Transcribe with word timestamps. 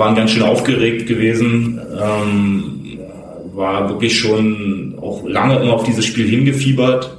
waren 0.00 0.16
ganz 0.16 0.32
schön 0.32 0.42
aufgeregt 0.42 1.06
gewesen. 1.06 1.78
Ähm, 1.92 2.98
war 3.54 3.88
wirklich 3.88 4.18
schon 4.18 4.98
auch 5.00 5.22
lange 5.28 5.60
immer 5.60 5.74
auf 5.74 5.84
dieses 5.84 6.06
Spiel 6.06 6.26
hingefiebert 6.26 7.16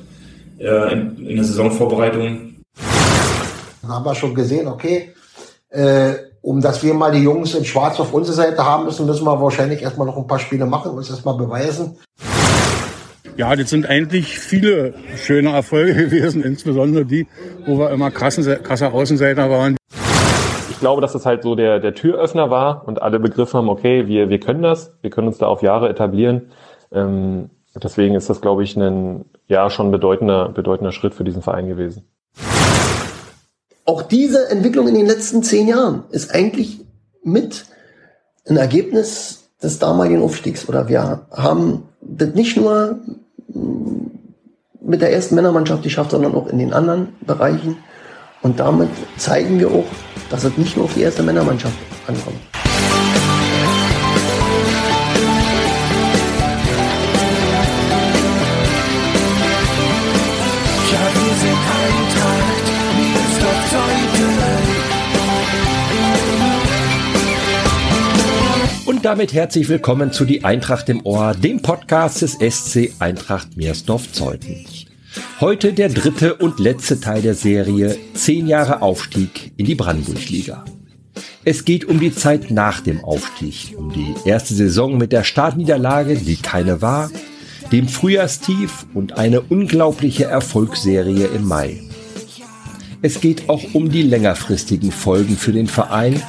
äh, 0.60 0.92
in, 0.92 1.28
in 1.28 1.36
der 1.36 1.46
Saisonvorbereitung. 1.46 2.56
Dann 3.82 3.92
haben 3.92 4.06
wir 4.06 4.16
schon 4.16 4.34
gesehen, 4.34 4.68
okay, 4.68 5.14
äh, 5.70 6.14
um 6.42 6.60
dass 6.60 6.84
wir 6.84 6.94
mal 6.96 7.12
die 7.12 7.22
Jungs 7.22 7.54
in 7.54 7.64
Schwarz 7.64 8.00
auf 8.00 8.14
unserer 8.14 8.36
Seite 8.36 8.66
haben 8.66 8.86
müssen, 8.86 9.06
müssen 9.06 9.26
wir 9.26 9.40
wahrscheinlich 9.40 9.82
erstmal 9.84 10.08
noch 10.08 10.18
ein 10.18 10.26
paar 10.26 10.40
Spiele 10.40 10.66
machen, 10.66 10.92
uns 10.92 11.10
erstmal 11.10 11.38
beweisen. 11.38 11.98
Ja, 13.38 13.56
das 13.56 13.70
sind 13.70 13.86
eigentlich 13.86 14.40
viele 14.40 14.96
schöne 15.18 15.52
Erfolge 15.52 15.94
gewesen, 16.06 16.44
insbesondere 16.44 17.06
die, 17.06 17.28
wo 17.66 17.78
wir 17.78 17.92
immer 17.92 18.10
krassen, 18.10 18.44
krasser 18.64 18.92
Außenseiter 18.94 19.50
waren. 19.50 19.78
Ich 20.82 20.84
glaube, 20.84 21.00
dass 21.00 21.14
das 21.14 21.28
halt 21.28 21.44
so 21.44 21.54
der, 21.54 21.80
der 21.80 21.94
Türöffner 21.94 22.50
war 22.50 22.88
und 22.88 23.04
alle 23.04 23.20
begriffen 23.20 23.54
haben, 23.54 23.70
okay, 23.70 24.08
wir, 24.08 24.30
wir 24.30 24.40
können 24.40 24.64
das, 24.64 24.92
wir 25.02 25.12
können 25.12 25.28
uns 25.28 25.38
da 25.38 25.46
auf 25.46 25.62
Jahre 25.62 25.88
etablieren. 25.90 26.50
Ähm, 26.92 27.52
deswegen 27.76 28.16
ist 28.16 28.32
das, 28.32 28.42
glaube 28.42 28.64
ich, 28.64 28.76
ein 28.76 29.26
ja 29.48 29.70
schon 29.70 29.92
bedeutender, 29.92 30.50
bedeutender 30.50 30.92
Schritt 30.92 31.14
für 31.14 31.24
diesen 31.24 31.44
Verein 31.44 31.68
gewesen. 31.68 32.08
Auch 33.86 34.02
diese 34.02 34.50
Entwicklung 34.50 34.88
in 34.88 34.96
den 34.96 35.06
letzten 35.06 35.44
zehn 35.44 35.68
Jahren 35.68 36.06
ist 36.10 36.34
eigentlich 36.34 36.80
mit 37.24 37.68
ein 38.50 38.58
Ergebnis 38.58 39.52
des 39.62 39.78
damaligen 39.78 40.24
Aufstiegs. 40.24 40.68
Oder 40.68 40.90
wir 40.90 41.28
haben 41.30 41.84
das 42.02 42.34
nicht 42.34 42.58
nur 42.58 42.98
mit 44.82 45.00
der 45.00 45.14
ersten 45.14 45.36
Männermannschaft 45.36 45.84
geschafft, 45.84 46.10
sondern 46.10 46.34
auch 46.34 46.48
in 46.48 46.58
den 46.58 46.74
anderen 46.74 47.10
Bereichen. 47.22 47.78
Und 48.42 48.60
damit 48.60 48.90
zeigen 49.18 49.60
wir 49.60 49.70
auch, 49.70 49.86
dass 50.30 50.44
es 50.44 50.58
nicht 50.58 50.76
nur 50.76 50.86
auf 50.86 50.94
die 50.94 51.02
erste 51.02 51.22
Männermannschaft 51.22 51.76
ankommt. 52.08 52.38
Und 68.86 69.06
damit 69.06 69.34
herzlich 69.34 69.70
willkommen 69.70 70.12
zu 70.12 70.26
Die 70.26 70.44
Eintracht 70.44 70.90
im 70.90 71.06
Ohr, 71.06 71.34
dem 71.34 71.62
Podcast 71.62 72.22
des 72.22 72.34
SC 72.34 72.92
Eintracht 73.00 73.56
Meersdorf-Zeuthen. 73.56 74.66
Heute 75.42 75.74
der 75.74 75.90
dritte 75.90 76.36
und 76.36 76.60
letzte 76.60 77.00
Teil 77.00 77.24
der 77.24 77.34
Serie 77.34 77.98
Zehn 78.14 78.46
Jahre 78.46 78.84
Aufstieg 78.84 79.52
in 79.58 79.66
die 79.66 79.74
Brandenburg-Liga. 79.74 80.64
Es 81.44 81.66
geht 81.66 81.86
um 81.86 82.00
die 82.00 82.14
Zeit 82.14 82.52
nach 82.52 82.80
dem 82.82 83.04
Aufstieg, 83.04 83.74
um 83.76 83.92
die 83.92 84.14
erste 84.24 84.54
Saison 84.54 85.00
mit 85.00 85.12
der 85.12 85.24
Startniederlage, 85.24 86.16
die 86.16 86.36
keine 86.36 86.84
war, 86.84 87.10
dem 87.72 87.88
Frühjahrstief 87.88 88.86
und 88.94 89.18
eine 89.18 89.42
unglaubliche 89.42 90.26
Erfolgsserie 90.26 91.26
im 91.26 91.48
Mai. 91.48 91.82
Es 93.02 93.20
geht 93.20 93.50
auch 93.50 93.64
um 93.74 93.90
die 93.90 94.04
längerfristigen 94.04 94.92
Folgen 94.92 95.36
für 95.36 95.54
den 95.54 95.68
Verein 95.68 96.22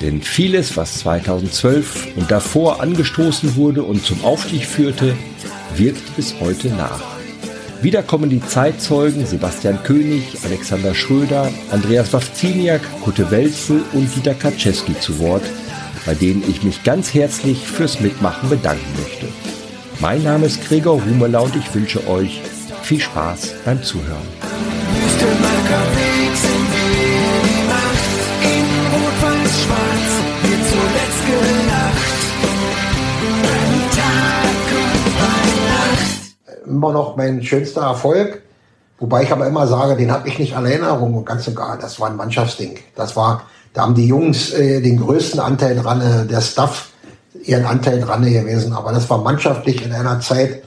denn 0.00 0.22
vieles, 0.22 0.76
was 0.76 1.00
2012 1.00 2.16
und 2.16 2.30
davor 2.30 2.80
angestoßen 2.80 3.56
wurde 3.56 3.82
und 3.82 4.02
zum 4.04 4.24
Aufstieg 4.24 4.64
führte, 4.64 5.14
wirkt 5.76 6.16
bis 6.16 6.40
heute 6.40 6.68
nach. 6.68 7.19
Wieder 7.82 8.02
kommen 8.02 8.28
die 8.28 8.42
Zeitzeugen 8.42 9.24
Sebastian 9.24 9.82
König, 9.82 10.36
Alexander 10.44 10.94
Schröder, 10.94 11.50
Andreas 11.70 12.12
Wawziniak, 12.12 12.82
Kutte 13.02 13.30
Welzel 13.30 13.82
und 13.94 14.14
Dieter 14.14 14.34
Kaczewski 14.34 14.98
zu 15.00 15.18
Wort, 15.18 15.44
bei 16.04 16.14
denen 16.14 16.44
ich 16.46 16.62
mich 16.62 16.82
ganz 16.82 17.14
herzlich 17.14 17.66
fürs 17.66 18.00
Mitmachen 18.00 18.50
bedanken 18.50 18.92
möchte. 19.02 19.28
Mein 19.98 20.22
Name 20.22 20.46
ist 20.46 20.62
Gregor 20.68 21.02
Humeler 21.02 21.42
und 21.42 21.56
ich 21.56 21.74
wünsche 21.74 22.06
euch 22.06 22.42
viel 22.82 23.00
Spaß 23.00 23.54
beim 23.64 23.82
Zuhören. 23.82 24.28
Immer 36.80 36.92
noch 36.92 37.14
mein 37.16 37.42
schönster 37.42 37.82
Erfolg. 37.82 38.40
Wobei 38.98 39.22
ich 39.24 39.32
aber 39.32 39.46
immer 39.46 39.66
sage, 39.66 39.96
den 39.96 40.10
habe 40.10 40.28
ich 40.28 40.38
nicht 40.38 40.56
alle 40.56 40.70
Erinnerung 40.70 41.14
und 41.14 41.26
ganz 41.26 41.46
und 41.46 41.54
gar. 41.54 41.76
Das 41.78 42.00
war 42.00 42.08
ein 42.08 42.16
Mannschaftsding. 42.16 42.78
Das 42.96 43.16
war, 43.16 43.42
da 43.74 43.82
haben 43.82 43.94
die 43.94 44.06
Jungs 44.06 44.52
äh, 44.54 44.80
den 44.80 44.98
größten 44.98 45.40
Anteil 45.40 45.76
dran, 45.76 46.00
äh, 46.00 46.26
der 46.26 46.40
Staff 46.40 46.88
ihren 47.44 47.66
Anteil 47.66 48.00
dran 48.00 48.22
gewesen. 48.22 48.72
Aber 48.72 48.92
das 48.92 49.08
war 49.10 49.18
mannschaftlich 49.18 49.84
in 49.84 49.92
einer 49.92 50.20
Zeit, 50.20 50.62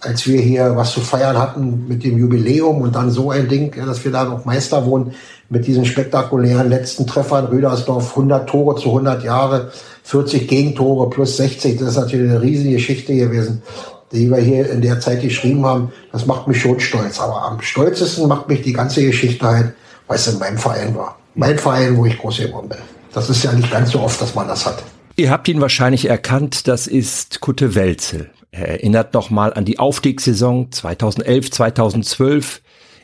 als 0.00 0.26
wir 0.26 0.40
hier 0.40 0.76
was 0.76 0.92
zu 0.92 1.00
feiern 1.00 1.36
hatten 1.36 1.86
mit 1.88 2.04
dem 2.04 2.16
Jubiläum 2.16 2.82
und 2.82 2.94
dann 2.94 3.10
so 3.10 3.32
ein 3.32 3.48
Ding, 3.48 3.74
dass 3.84 4.04
wir 4.04 4.12
da 4.12 4.24
noch 4.24 4.44
Meister 4.44 4.86
wurden 4.86 5.14
mit 5.48 5.66
diesen 5.66 5.84
spektakulären 5.84 6.68
letzten 6.68 7.08
Treffern. 7.08 7.46
Rüdersdorf 7.46 8.10
100 8.10 8.48
Tore 8.48 8.80
zu 8.80 8.88
100 8.88 9.24
Jahre, 9.24 9.72
40 10.04 10.46
Gegentore 10.46 11.10
plus 11.10 11.36
60. 11.36 11.78
Das 11.78 11.90
ist 11.90 11.96
natürlich 11.96 12.30
eine 12.30 12.42
riesige 12.42 12.74
Geschichte 12.74 13.16
gewesen 13.16 13.62
die 14.12 14.30
wir 14.30 14.38
hier 14.38 14.70
in 14.70 14.80
der 14.80 15.00
Zeit 15.00 15.22
geschrieben 15.22 15.64
haben, 15.64 15.92
das 16.12 16.26
macht 16.26 16.46
mich 16.46 16.60
schon 16.60 16.78
stolz. 16.80 17.20
Aber 17.20 17.42
am 17.42 17.60
stolzesten 17.60 18.28
macht 18.28 18.48
mich 18.48 18.62
die 18.62 18.72
ganze 18.72 19.04
Geschichte 19.04 19.46
halt, 19.46 19.72
weil 20.06 20.16
es 20.16 20.26
in 20.26 20.38
meinem 20.38 20.58
Verein 20.58 20.94
war. 20.94 21.18
Mein 21.34 21.58
Verein, 21.58 21.96
wo 21.96 22.06
ich 22.06 22.18
groß 22.18 22.38
geworden 22.38 22.68
bin. 22.68 22.78
Das 23.12 23.30
ist 23.30 23.42
ja 23.42 23.52
nicht 23.52 23.70
ganz 23.70 23.90
so 23.90 24.00
oft, 24.00 24.20
dass 24.20 24.34
man 24.34 24.48
das 24.48 24.66
hat. 24.66 24.82
Ihr 25.16 25.30
habt 25.30 25.48
ihn 25.48 25.60
wahrscheinlich 25.60 26.08
erkannt, 26.08 26.68
das 26.68 26.86
ist 26.86 27.40
Kutte 27.40 27.74
Welzel. 27.74 28.30
Er 28.50 28.68
erinnert 28.68 29.14
nochmal 29.14 29.52
an 29.52 29.64
die 29.64 29.78
Aufstiegssaison 29.78 30.70
2011, 30.72 31.50
2012, 31.50 32.62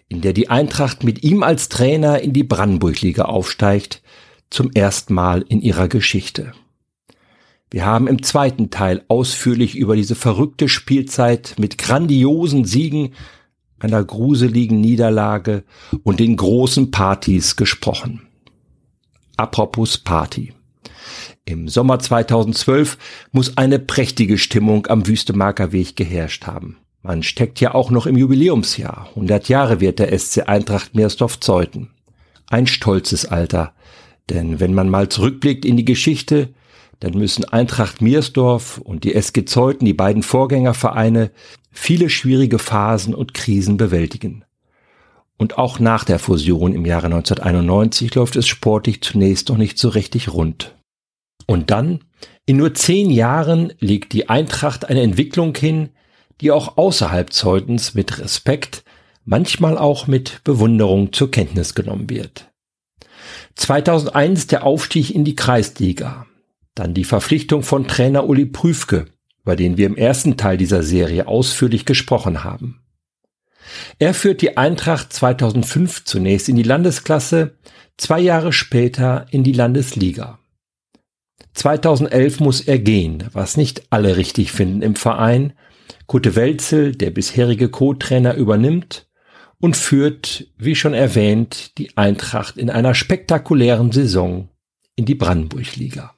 in 0.08 0.20
der 0.20 0.32
die 0.32 0.50
Eintracht 0.50 1.04
mit 1.04 1.22
ihm 1.22 1.42
als 1.42 1.69
Trainer 1.69 2.20
in 2.20 2.32
die 2.32 2.44
Brandenburg-Liga 2.44 3.24
aufsteigt, 3.24 4.02
zum 4.50 4.70
ersten 4.72 5.14
Mal 5.14 5.44
in 5.48 5.62
ihrer 5.62 5.88
Geschichte. 5.88 6.52
Wir 7.72 7.87
haben 7.87 8.06
im 8.06 8.22
zweiten 8.22 8.69
Teil 8.69 9.03
ausführlich 9.09 9.77
über 9.77 9.97
diese 9.97 10.15
verrückte 10.15 10.69
Spielzeit 10.69 11.55
mit 11.59 11.78
grandiosen 11.78 12.66
Siegen, 12.66 13.15
einer 13.81 14.05
gruseligen 14.05 14.78
Niederlage 14.78 15.65
und 16.03 16.21
den 16.21 16.37
großen 16.37 16.91
Partys 16.91 17.56
gesprochen. 17.56 18.28
Apropos 19.38 19.97
Party. 19.97 20.53
Im 21.47 21.66
Sommer 21.66 21.99
2012 21.99 22.99
muss 23.32 23.56
eine 23.56 23.78
prächtige 23.78 24.37
Stimmung 24.37 24.87
am 24.88 25.06
Wüstemarker 25.06 25.72
Weg 25.72 25.97
geherrscht 25.97 26.47
haben. 26.47 26.77
Man 27.00 27.22
steckt 27.22 27.59
ja 27.59 27.75
auch 27.75 27.91
noch 27.91 28.05
im 28.05 28.19
Jubiläumsjahr. 28.19 29.09
100 29.09 29.49
Jahre 29.49 29.81
wird 29.81 29.99
der 29.99 30.16
SC 30.16 30.43
Eintracht 30.47 30.94
Meersdorf 30.94 31.41
Zeuthen. 31.41 31.88
Ein 32.50 32.66
stolzes 32.66 33.25
Alter. 33.25 33.72
Denn 34.28 34.61
wenn 34.61 34.75
man 34.75 34.91
mal 34.91 35.09
zurückblickt 35.09 35.65
in 35.65 35.78
die 35.78 35.87
Geschichte, 35.87 36.53
dann 37.02 37.14
müssen 37.14 37.44
Eintracht 37.44 38.00
Miersdorf 38.00 38.78
und 38.78 39.02
die 39.02 39.14
SG 39.16 39.44
Zeuthen, 39.44 39.86
die 39.86 39.92
beiden 39.92 40.22
Vorgängervereine, 40.22 41.32
viele 41.72 42.08
schwierige 42.08 42.60
Phasen 42.60 43.12
und 43.12 43.34
Krisen 43.34 43.76
bewältigen. 43.76 44.44
Und 45.36 45.58
auch 45.58 45.80
nach 45.80 46.04
der 46.04 46.20
Fusion 46.20 46.72
im 46.72 46.86
Jahre 46.86 47.06
1991 47.06 48.14
läuft 48.14 48.36
es 48.36 48.46
sportlich 48.46 49.00
zunächst 49.02 49.48
noch 49.48 49.56
nicht 49.56 49.78
so 49.78 49.88
richtig 49.88 50.32
rund. 50.32 50.76
Und 51.46 51.72
dann, 51.72 52.04
in 52.46 52.58
nur 52.58 52.72
zehn 52.74 53.10
Jahren, 53.10 53.72
legt 53.80 54.12
die 54.12 54.28
Eintracht 54.28 54.84
eine 54.84 55.02
Entwicklung 55.02 55.56
hin, 55.56 55.88
die 56.40 56.52
auch 56.52 56.76
außerhalb 56.76 57.32
Zeutens 57.32 57.94
mit 57.94 58.20
Respekt, 58.20 58.84
manchmal 59.24 59.76
auch 59.76 60.06
mit 60.06 60.44
Bewunderung 60.44 61.12
zur 61.12 61.32
Kenntnis 61.32 61.74
genommen 61.74 62.08
wird. 62.08 62.52
2001 63.56 64.46
der 64.46 64.62
Aufstieg 64.62 65.12
in 65.12 65.24
die 65.24 65.34
Kreisliga. 65.34 66.26
Dann 66.75 66.94
die 66.94 67.05
Verpflichtung 67.05 67.62
von 67.62 67.87
Trainer 67.87 68.29
Uli 68.29 68.46
Prüfke, 68.46 69.06
über 69.43 69.56
den 69.56 69.76
wir 69.76 69.87
im 69.87 69.96
ersten 69.96 70.37
Teil 70.37 70.56
dieser 70.56 70.82
Serie 70.82 71.26
ausführlich 71.26 71.85
gesprochen 71.85 72.44
haben. 72.44 72.82
Er 73.99 74.14
führt 74.14 74.43
die 74.43 74.56
Eintracht 74.56 75.12
2005 75.12 76.05
zunächst 76.05 76.49
in 76.49 76.56
die 76.56 76.62
Landesklasse, 76.62 77.58
zwei 77.96 78.20
Jahre 78.20 78.52
später 78.52 79.26
in 79.31 79.44
die 79.44 79.52
Landesliga. 79.52 80.38
2011 81.55 82.41
muss 82.41 82.61
er 82.62 82.79
gehen, 82.79 83.25
was 83.32 83.56
nicht 83.56 83.85
alle 83.91 84.17
richtig 84.17 84.52
finden 84.52 84.82
im 84.82 84.96
Verein. 84.96 85.52
Kute 86.06 86.35
Welzel, 86.35 86.93
der 86.94 87.11
bisherige 87.11 87.69
Co-Trainer, 87.69 88.35
übernimmt 88.35 89.08
und 89.61 89.76
führt, 89.76 90.46
wie 90.56 90.75
schon 90.75 90.94
erwähnt, 90.94 91.76
die 91.79 91.96
Eintracht 91.96 92.56
in 92.56 92.70
einer 92.70 92.94
spektakulären 92.94 93.93
Saison 93.93 94.49
in 94.96 95.05
die 95.05 95.14
Brandenburg-Liga. 95.14 96.14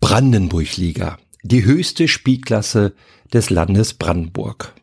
Brandenburg-Liga, 0.00 1.18
die 1.42 1.64
höchste 1.64 2.08
Spielklasse 2.08 2.94
des 3.32 3.50
Landes 3.50 3.94
Brandenburg. 3.94 4.74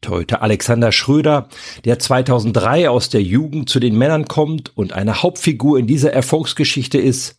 Torhüter 0.00 0.42
Alexander 0.42 0.92
Schröder, 0.92 1.48
der 1.84 1.98
2003 1.98 2.90
aus 2.90 3.08
der 3.08 3.22
Jugend 3.22 3.68
zu 3.68 3.80
den 3.80 3.96
Männern 3.96 4.26
kommt 4.26 4.76
und 4.76 4.92
eine 4.92 5.22
Hauptfigur 5.22 5.78
in 5.78 5.86
dieser 5.86 6.12
Erfolgsgeschichte 6.12 6.98
ist, 6.98 7.38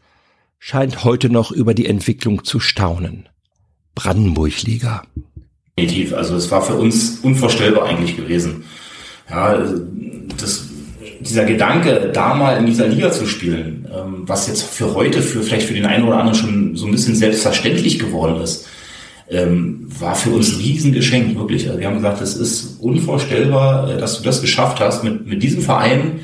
scheint 0.57 1.03
heute 1.03 1.29
noch 1.29 1.51
über 1.51 1.73
die 1.73 1.85
Entwicklung 1.85 2.43
zu 2.43 2.59
staunen. 2.59 3.29
Brandenburg-Liga. 3.93 5.03
Definitiv. 5.77 6.13
Also 6.13 6.35
es 6.35 6.49
war 6.51 6.61
für 6.61 6.75
uns 6.75 7.19
unvorstellbar 7.19 7.85
eigentlich 7.85 8.15
gewesen. 8.15 8.65
Ja, 9.29 9.63
das, 10.37 10.64
dieser 11.27 11.45
Gedanke, 11.45 12.11
da 12.13 12.33
mal 12.33 12.57
in 12.57 12.65
dieser 12.65 12.87
Liga 12.87 13.11
zu 13.11 13.25
spielen, 13.25 13.87
ähm, 13.93 14.23
was 14.25 14.47
jetzt 14.47 14.63
für 14.63 14.93
heute, 14.93 15.21
für 15.21 15.41
vielleicht 15.41 15.67
für 15.67 15.73
den 15.73 15.85
einen 15.85 16.05
oder 16.05 16.17
anderen 16.17 16.35
schon 16.35 16.75
so 16.75 16.85
ein 16.85 16.91
bisschen 16.91 17.15
selbstverständlich 17.15 17.99
geworden 17.99 18.41
ist, 18.41 18.67
ähm, 19.29 19.87
war 19.99 20.15
für 20.15 20.29
uns 20.29 20.53
ein 20.53 20.61
Riesengeschenk, 20.61 21.37
wirklich. 21.37 21.67
Also 21.67 21.79
wir 21.79 21.87
haben 21.87 21.95
gesagt, 21.95 22.21
es 22.21 22.35
ist 22.35 22.79
unvorstellbar, 22.79 23.89
äh, 23.89 23.97
dass 23.97 24.17
du 24.17 24.23
das 24.23 24.41
geschafft 24.41 24.79
hast 24.79 25.03
mit, 25.03 25.25
mit 25.25 25.41
diesem 25.41 25.61
Verein, 25.61 26.21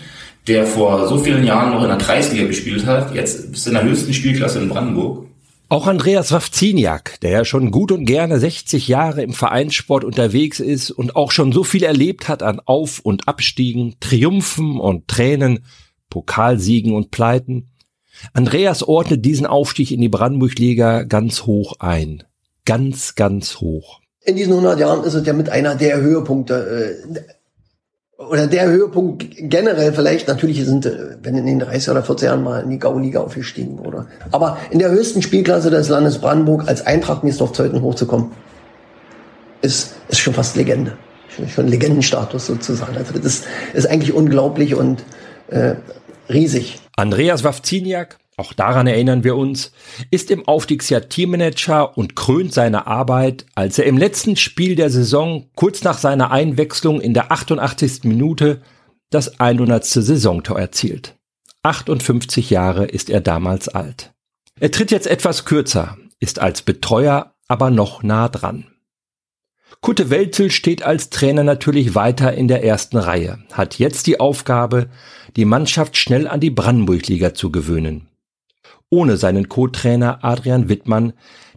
der 0.47 0.65
vor 0.65 1.07
so 1.07 1.17
vielen 1.17 1.43
Jahren 1.43 1.71
noch 1.71 1.83
in 1.83 1.89
der 1.89 1.97
Kreisliga 1.97 2.45
gespielt 2.45 2.85
hat, 2.85 3.13
jetzt 3.13 3.51
bist 3.51 3.65
du 3.65 3.71
in 3.71 3.75
der 3.75 3.83
höchsten 3.83 4.13
Spielklasse 4.13 4.59
in 4.59 4.69
Brandenburg. 4.69 5.25
Auch 5.71 5.87
Andreas 5.87 6.33
Wawziniak, 6.33 7.21
der 7.21 7.31
ja 7.31 7.45
schon 7.45 7.71
gut 7.71 7.93
und 7.93 8.05
gerne 8.05 8.39
60 8.39 8.89
Jahre 8.89 9.23
im 9.23 9.31
Vereinssport 9.31 10.03
unterwegs 10.03 10.59
ist 10.59 10.91
und 10.91 11.15
auch 11.15 11.31
schon 11.31 11.53
so 11.53 11.63
viel 11.63 11.83
erlebt 11.83 12.27
hat 12.27 12.43
an 12.43 12.59
Auf- 12.59 12.99
und 12.99 13.29
Abstiegen, 13.29 13.95
Triumphen 14.01 14.77
und 14.77 15.07
Tränen, 15.07 15.63
Pokalsiegen 16.09 16.93
und 16.93 17.09
Pleiten. 17.09 17.69
Andreas 18.33 18.83
ordnet 18.83 19.23
diesen 19.23 19.45
Aufstieg 19.45 19.91
in 19.91 20.01
die 20.01 20.09
Brandenburg-Liga 20.09 21.03
ganz 21.03 21.43
hoch 21.45 21.75
ein 21.79 22.23
ganz, 22.65 23.15
ganz 23.15 23.57
hoch. 23.57 24.01
In 24.23 24.35
diesen 24.35 24.53
100 24.53 24.79
Jahren 24.79 25.03
ist 25.03 25.13
es 25.13 25.25
ja 25.25 25.33
mit 25.33 25.49
einer 25.49 25.75
der 25.75 26.01
Höhepunkte, 26.01 27.01
äh, 27.15 27.19
oder 28.29 28.47
der 28.47 28.67
Höhepunkt 28.67 29.25
generell 29.37 29.93
vielleicht, 29.93 30.27
natürlich 30.27 30.63
sind, 30.65 30.85
äh, 30.85 31.17
wenn 31.21 31.35
in 31.35 31.45
den 31.45 31.59
30 31.59 31.89
oder 31.89 32.03
40 32.03 32.27
Jahren 32.27 32.43
mal 32.43 32.63
in 32.63 32.69
die 32.69 32.79
Gauliga 32.79 33.21
aufgestiegen 33.21 33.79
wurde. 33.79 34.07
Aber 34.31 34.57
in 34.69 34.79
der 34.79 34.91
höchsten 34.91 35.21
Spielklasse 35.21 35.69
des 35.69 35.89
Landes 35.89 36.19
Brandenburg 36.19 36.67
als 36.67 36.85
Eintracht 36.85 37.23
Miesdorf 37.23 37.53
Zeuthen 37.53 37.81
hochzukommen, 37.81 38.31
ist, 39.61 39.95
ist 40.09 40.19
schon 40.19 40.33
fast 40.33 40.55
Legende. 40.55 40.97
Schon 41.47 41.67
Legendenstatus 41.67 42.47
sozusagen. 42.47 42.97
Also 42.97 43.13
das 43.13 43.25
ist, 43.25 43.45
ist 43.73 43.89
eigentlich 43.89 44.13
unglaublich 44.13 44.75
und 44.75 45.03
äh, 45.47 45.75
riesig. 46.29 46.79
Andreas 46.97 47.43
Wawziniak 47.43 48.17
auch 48.41 48.53
daran 48.53 48.87
erinnern 48.87 49.23
wir 49.23 49.35
uns, 49.35 49.71
ist 50.09 50.31
im 50.31 50.47
Aufstiegsjahr 50.47 51.07
Teammanager 51.07 51.95
und 51.95 52.15
krönt 52.15 52.51
seine 52.53 52.87
Arbeit, 52.87 53.45
als 53.53 53.77
er 53.77 53.85
im 53.85 53.99
letzten 53.99 54.35
Spiel 54.35 54.75
der 54.75 54.89
Saison 54.89 55.45
kurz 55.55 55.83
nach 55.83 55.99
seiner 55.99 56.31
Einwechslung 56.31 56.99
in 56.99 57.13
der 57.13 57.31
88. 57.31 58.03
Minute 58.05 58.61
das 59.11 59.39
100. 59.39 59.85
Saisontor 59.85 60.59
erzielt. 60.59 61.17
58 61.61 62.49
Jahre 62.49 62.85
ist 62.85 63.11
er 63.11 63.21
damals 63.21 63.69
alt. 63.69 64.11
Er 64.59 64.71
tritt 64.71 64.89
jetzt 64.89 65.07
etwas 65.07 65.45
kürzer, 65.45 65.97
ist 66.19 66.39
als 66.39 66.63
Betreuer 66.63 67.35
aber 67.47 67.69
noch 67.69 68.01
nah 68.01 68.27
dran. 68.27 68.65
Kutte 69.81 70.09
Welzel 70.09 70.49
steht 70.49 70.81
als 70.81 71.11
Trainer 71.11 71.43
natürlich 71.43 71.93
weiter 71.93 72.33
in 72.33 72.47
der 72.47 72.63
ersten 72.63 72.97
Reihe, 72.97 73.37
hat 73.51 73.77
jetzt 73.77 74.07
die 74.07 74.19
Aufgabe, 74.19 74.89
die 75.35 75.45
Mannschaft 75.45 75.95
schnell 75.95 76.27
an 76.27 76.39
die 76.39 76.49
Brandenburg-Liga 76.49 77.35
zu 77.35 77.51
gewöhnen 77.51 78.10
ohne 78.91 79.17
seinen 79.17 79.49
Co-Trainer 79.49 80.19
Adrian 80.21 80.69
Wittmann, 80.69 81.13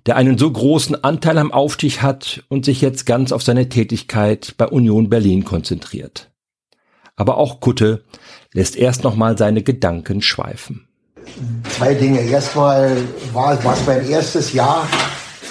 der 0.06 0.16
einen 0.16 0.38
so 0.38 0.50
großen 0.50 1.02
Anteil 1.02 1.36
am 1.36 1.52
Aufstieg 1.52 2.00
hat 2.00 2.44
und 2.48 2.64
sich 2.64 2.80
jetzt 2.80 3.04
ganz 3.04 3.32
auf 3.32 3.42
seine 3.42 3.68
Tätigkeit 3.68 4.54
bei 4.56 4.66
Union 4.68 5.10
Berlin 5.10 5.44
konzentriert. 5.44 6.30
Aber 7.16 7.36
auch 7.36 7.60
Kutte 7.60 8.04
lässt 8.52 8.76
erst 8.76 9.04
nochmal 9.04 9.36
seine 9.36 9.62
Gedanken 9.62 10.22
schweifen. 10.22 10.88
Zwei 11.70 11.94
Dinge. 11.94 12.20
Erstmal 12.20 12.96
war, 13.32 13.54
es 13.54 13.86
mein 13.86 14.08
erstes 14.08 14.52
Jahr, 14.52 14.86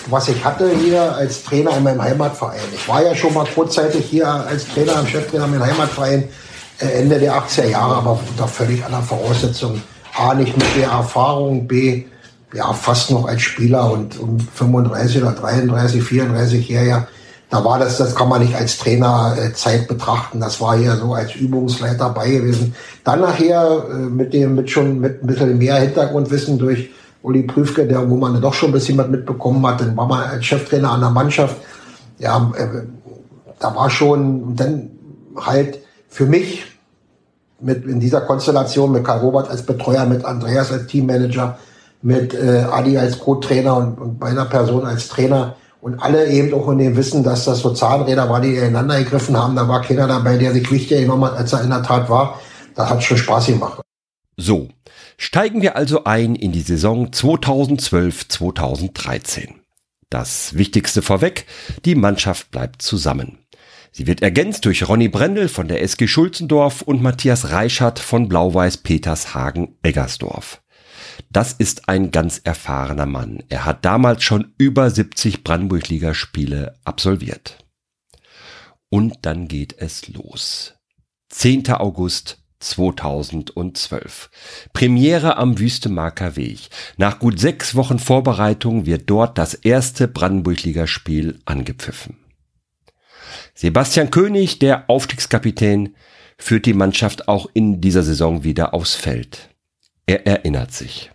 was 0.08 0.30
ich 0.30 0.44
hatte 0.44 0.72
hier 0.78 1.16
als 1.16 1.44
Trainer 1.44 1.76
in 1.78 1.84
meinem 1.84 2.02
Heimatverein. 2.02 2.60
Ich 2.74 2.88
war 2.88 3.04
ja 3.04 3.16
schon 3.16 3.34
mal 3.34 3.46
kurzzeitig 3.46 4.06
hier 4.06 4.28
als 4.28 4.68
Trainer, 4.68 4.98
am 4.98 5.08
Cheftrainer 5.08 5.46
in 5.46 5.52
meinem 5.52 5.66
Heimatverein 5.66 6.30
äh, 6.80 6.86
Ende 6.86 7.20
der 7.20 7.34
80er 7.34 7.68
Jahre, 7.68 7.96
aber 7.96 8.20
unter 8.30 8.48
völlig 8.48 8.86
anderen 8.86 9.06
Voraussetzungen. 9.06 9.82
A, 10.16 10.34
nicht 10.34 10.56
mit 10.56 10.76
der 10.76 10.90
Erfahrung, 10.90 11.68
B, 11.68 12.06
ja, 12.54 12.72
fast 12.74 13.12
noch 13.12 13.28
als 13.28 13.42
Spieler 13.42 13.92
und 13.92 14.20
um 14.20 14.40
35 14.40 15.22
oder 15.22 15.32
33, 15.32 16.04
34 16.04 16.70
Jahre, 16.70 17.08
da 17.50 17.64
war 17.64 17.78
das, 17.78 17.98
das 17.98 18.16
kann 18.16 18.30
man 18.30 18.42
nicht 18.42 18.56
als 18.56 18.80
Trainerzeit 18.80 19.84
äh, 19.84 19.86
betrachten. 19.86 20.40
Das 20.40 20.60
war 20.60 20.76
hier 20.76 20.96
so 20.96 21.14
als 21.14 21.36
Übungsleiter 21.36 22.10
bei 22.10 22.32
gewesen. 22.32 22.74
Dann 23.04 23.22
nachher 23.22 23.86
äh, 23.92 23.94
mit 23.94 24.34
dem, 24.34 24.56
mit 24.56 24.72
schon 24.72 25.00
mit 25.00 25.24
ein 25.24 25.28
bisschen 25.28 25.58
mehr 25.60 25.76
Hintergrundwissen 25.76 26.58
durch 26.58 26.90
Uli 27.22 27.44
Prüfke, 27.44 27.86
der, 27.86 28.10
wo 28.10 28.18
man 28.18 28.42
doch 28.42 28.56
schon 28.56 28.70
ein 28.70 28.74
bisschen 28.74 28.98
was 28.98 29.08
mitbekommen 29.08 29.66
hat, 29.68 29.82
dann 29.82 29.96
war 29.96 30.08
man 30.08 30.24
als 30.24 30.44
Cheftrainer 30.46 30.94
an 30.94 31.02
der 31.02 31.12
Mannschaft. 31.12 31.58
Ja, 32.18 32.52
äh, 32.58 32.88
da 33.60 33.76
war 33.76 33.90
schon, 33.90 34.56
dann 34.56 34.90
halt 35.36 35.80
für 36.10 36.26
mich 36.26 36.66
mit 37.64 37.86
in 37.86 38.00
dieser 38.00 38.22
Konstellation 38.22 38.92
mit 38.92 39.04
Karl 39.04 39.20
Robert 39.20 39.50
als 39.50 39.64
Betreuer, 39.64 40.06
mit 40.06 40.24
Andreas 40.26 40.72
als 40.72 40.88
Teammanager, 40.88 41.58
mit 42.02 42.34
äh, 42.34 42.66
Adi 42.70 42.98
als 42.98 43.20
Co-Trainer 43.20 43.78
und, 43.78 44.00
und 44.00 44.20
meiner 44.20 44.46
Person 44.46 44.86
als 44.86 45.08
Trainer 45.08 45.56
und 45.82 46.00
alle 46.00 46.30
eben 46.30 46.54
auch 46.54 46.70
in 46.70 46.78
dem 46.78 46.96
Wissen, 46.96 47.24
dass 47.24 47.46
das 47.46 47.60
so 47.60 47.74
Zahnräder 47.74 48.30
waren, 48.30 48.44
die 48.44 48.56
ineinander 48.56 49.00
gegriffen 49.00 49.36
haben. 49.38 49.56
Da 49.56 49.68
war 49.68 49.82
keiner 49.82 50.08
dabei, 50.08 50.38
der 50.38 50.54
sich 50.54 50.70
wichtiger 50.72 51.02
genommen 51.02 51.26
hat, 51.26 51.38
als 51.38 51.54
er 51.54 51.62
in 51.62 51.70
der 51.70 51.84
Tat 51.84 52.10
war. 52.10 52.40
Das 52.76 52.90
hat 52.90 53.04
schon 53.04 53.18
Spaß 53.18 53.48
gemacht. 53.48 53.82
So, 54.38 54.70
steigen 55.18 55.62
wir 55.62 55.76
also 55.76 56.06
ein 56.06 56.36
in 56.36 56.54
die 56.54 56.62
Saison 56.62 57.10
2012-2013. 57.10 59.50
Das 60.10 60.56
Wichtigste 60.56 61.02
vorweg, 61.02 61.46
die 61.86 61.96
Mannschaft 61.96 62.52
bleibt 62.52 62.82
zusammen. 62.82 63.43
Sie 63.96 64.08
wird 64.08 64.24
ergänzt 64.24 64.66
durch 64.66 64.90
Ronny 64.90 65.08
Brendel 65.08 65.48
von 65.48 65.68
der 65.68 65.84
SG 65.84 66.08
Schulzendorf 66.08 66.82
und 66.82 67.04
Matthias 67.04 67.52
Reichert 67.52 68.00
von 68.00 68.28
Blau-Weiß 68.28 68.78
Petershagen-Eggersdorf. 68.78 70.64
Das 71.32 71.54
ist 71.54 71.88
ein 71.90 72.10
ganz 72.10 72.42
erfahrener 72.44 73.06
Mann. 73.06 73.44
Er 73.50 73.66
hat 73.66 73.86
damals 73.86 74.24
schon 74.24 74.56
über 74.58 74.90
70 74.90 75.44
Brandenburg-Ligaspiele 75.44 76.74
absolviert. 76.84 77.64
Und 78.90 79.28
dann 79.28 79.48
geht 79.48 79.76
es 79.78 80.08
los. 80.08 80.74
10. 81.30 81.70
August 81.74 82.40
2012. 82.62 84.32
Premiere 84.74 85.38
am 85.38 85.60
Wüstemarker 85.60 86.36
Weg. 86.36 86.70
Nach 86.98 87.20
gut 87.20 87.40
sechs 87.40 87.76
Wochen 87.76 88.00
Vorbereitung 88.00 88.88
wird 88.88 89.08
dort 89.08 89.38
das 89.38 89.54
erste 89.54 90.08
Brandenburg-Ligaspiel 90.08 91.42
angepfiffen. 91.46 92.23
Sebastian 93.54 94.12
König, 94.12 94.60
der 94.60 94.90
Aufstiegskapitän, 94.90 95.96
führt 96.38 96.66
die 96.66 96.74
Mannschaft 96.74 97.28
auch 97.28 97.48
in 97.54 97.82
dieser 97.82 98.04
Saison 98.04 98.44
wieder 98.44 98.74
aufs 98.74 98.96
Feld. 98.96 99.50
Er 100.06 100.28
erinnert 100.28 100.72
sich. 100.72 101.14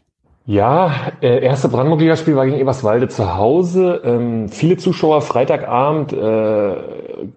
Ja, 0.51 1.13
äh, 1.21 1.45
erste 1.45 1.69
Brandenburg-Ligaspiel 1.69 2.35
war 2.35 2.47
gegen 2.47 2.59
Eberswalde 2.59 3.09
zu 3.09 3.37
Hause. 3.37 4.01
Ähm, 4.03 4.49
viele 4.49 4.79
Zuschauer, 4.79 5.21
Freitagabend, 5.21 6.15
äh, 6.15 6.77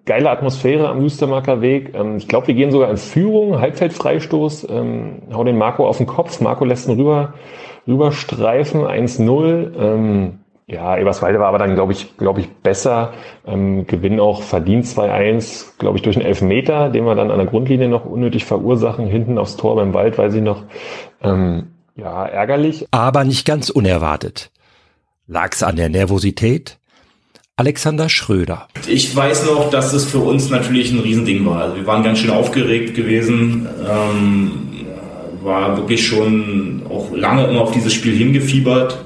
geile 0.06 0.30
Atmosphäre 0.30 0.88
am 0.88 1.02
Wüstermarker 1.02 1.60
Weg. 1.60 1.92
Ähm, 1.94 2.16
ich 2.16 2.26
glaube, 2.26 2.46
wir 2.46 2.54
gehen 2.54 2.70
sogar 2.70 2.88
in 2.88 2.96
Führung, 2.96 3.60
Halbfeldfreistoß, 3.60 4.66
ähm, 4.70 5.24
hau 5.30 5.44
den 5.44 5.58
Marco 5.58 5.86
auf 5.86 5.98
den 5.98 6.06
Kopf. 6.06 6.40
Marco 6.40 6.64
lässt 6.64 6.88
ihn 6.88 6.98
rüber, 6.98 7.34
rüberstreifen, 7.86 8.80
1-0. 8.80 9.72
Ähm, 9.78 10.38
ja, 10.72 10.96
Eberswalde 10.96 11.38
war 11.38 11.48
aber 11.48 11.58
dann, 11.58 11.74
glaube 11.74 11.92
ich, 11.92 12.16
glaube 12.16 12.40
ich, 12.40 12.48
besser. 12.48 13.12
Ähm, 13.46 13.86
Gewinn 13.86 14.20
auch 14.20 14.42
verdient 14.42 14.86
2-1, 14.86 15.78
glaube 15.78 15.98
ich, 15.98 16.02
durch 16.02 16.16
einen 16.16 16.24
Elfmeter, 16.24 16.88
den 16.88 17.04
wir 17.04 17.14
dann 17.14 17.30
an 17.30 17.36
der 17.38 17.46
Grundlinie 17.46 17.88
noch 17.88 18.06
unnötig 18.06 18.46
verursachen. 18.46 19.06
Hinten 19.06 19.38
aufs 19.38 19.56
Tor 19.56 19.76
beim 19.76 19.92
Wald, 19.92 20.16
weiß 20.16 20.34
ich 20.34 20.42
noch. 20.42 20.64
Ähm, 21.22 21.68
ja, 21.94 22.24
ärgerlich. 22.24 22.86
Aber 22.90 23.24
nicht 23.24 23.46
ganz 23.46 23.68
unerwartet. 23.68 24.50
Lag's 25.26 25.62
an 25.62 25.76
der 25.76 25.90
Nervosität? 25.90 26.78
Alexander 27.56 28.08
Schröder. 28.08 28.68
Ich 28.88 29.14
weiß 29.14 29.46
noch, 29.46 29.68
dass 29.68 29.92
es 29.92 30.06
für 30.06 30.20
uns 30.20 30.48
natürlich 30.48 30.90
ein 30.90 31.00
Riesending 31.00 31.44
war. 31.44 31.60
Also 31.60 31.76
wir 31.76 31.86
waren 31.86 32.02
ganz 32.02 32.18
schön 32.18 32.30
aufgeregt 32.30 32.94
gewesen. 32.94 33.68
Ähm, 33.86 34.52
war 35.42 35.76
wirklich 35.76 36.06
schon 36.06 36.82
auch 36.88 37.14
lange 37.14 37.46
immer 37.46 37.60
auf 37.60 37.72
dieses 37.72 37.92
Spiel 37.92 38.16
hingefiebert 38.16 39.04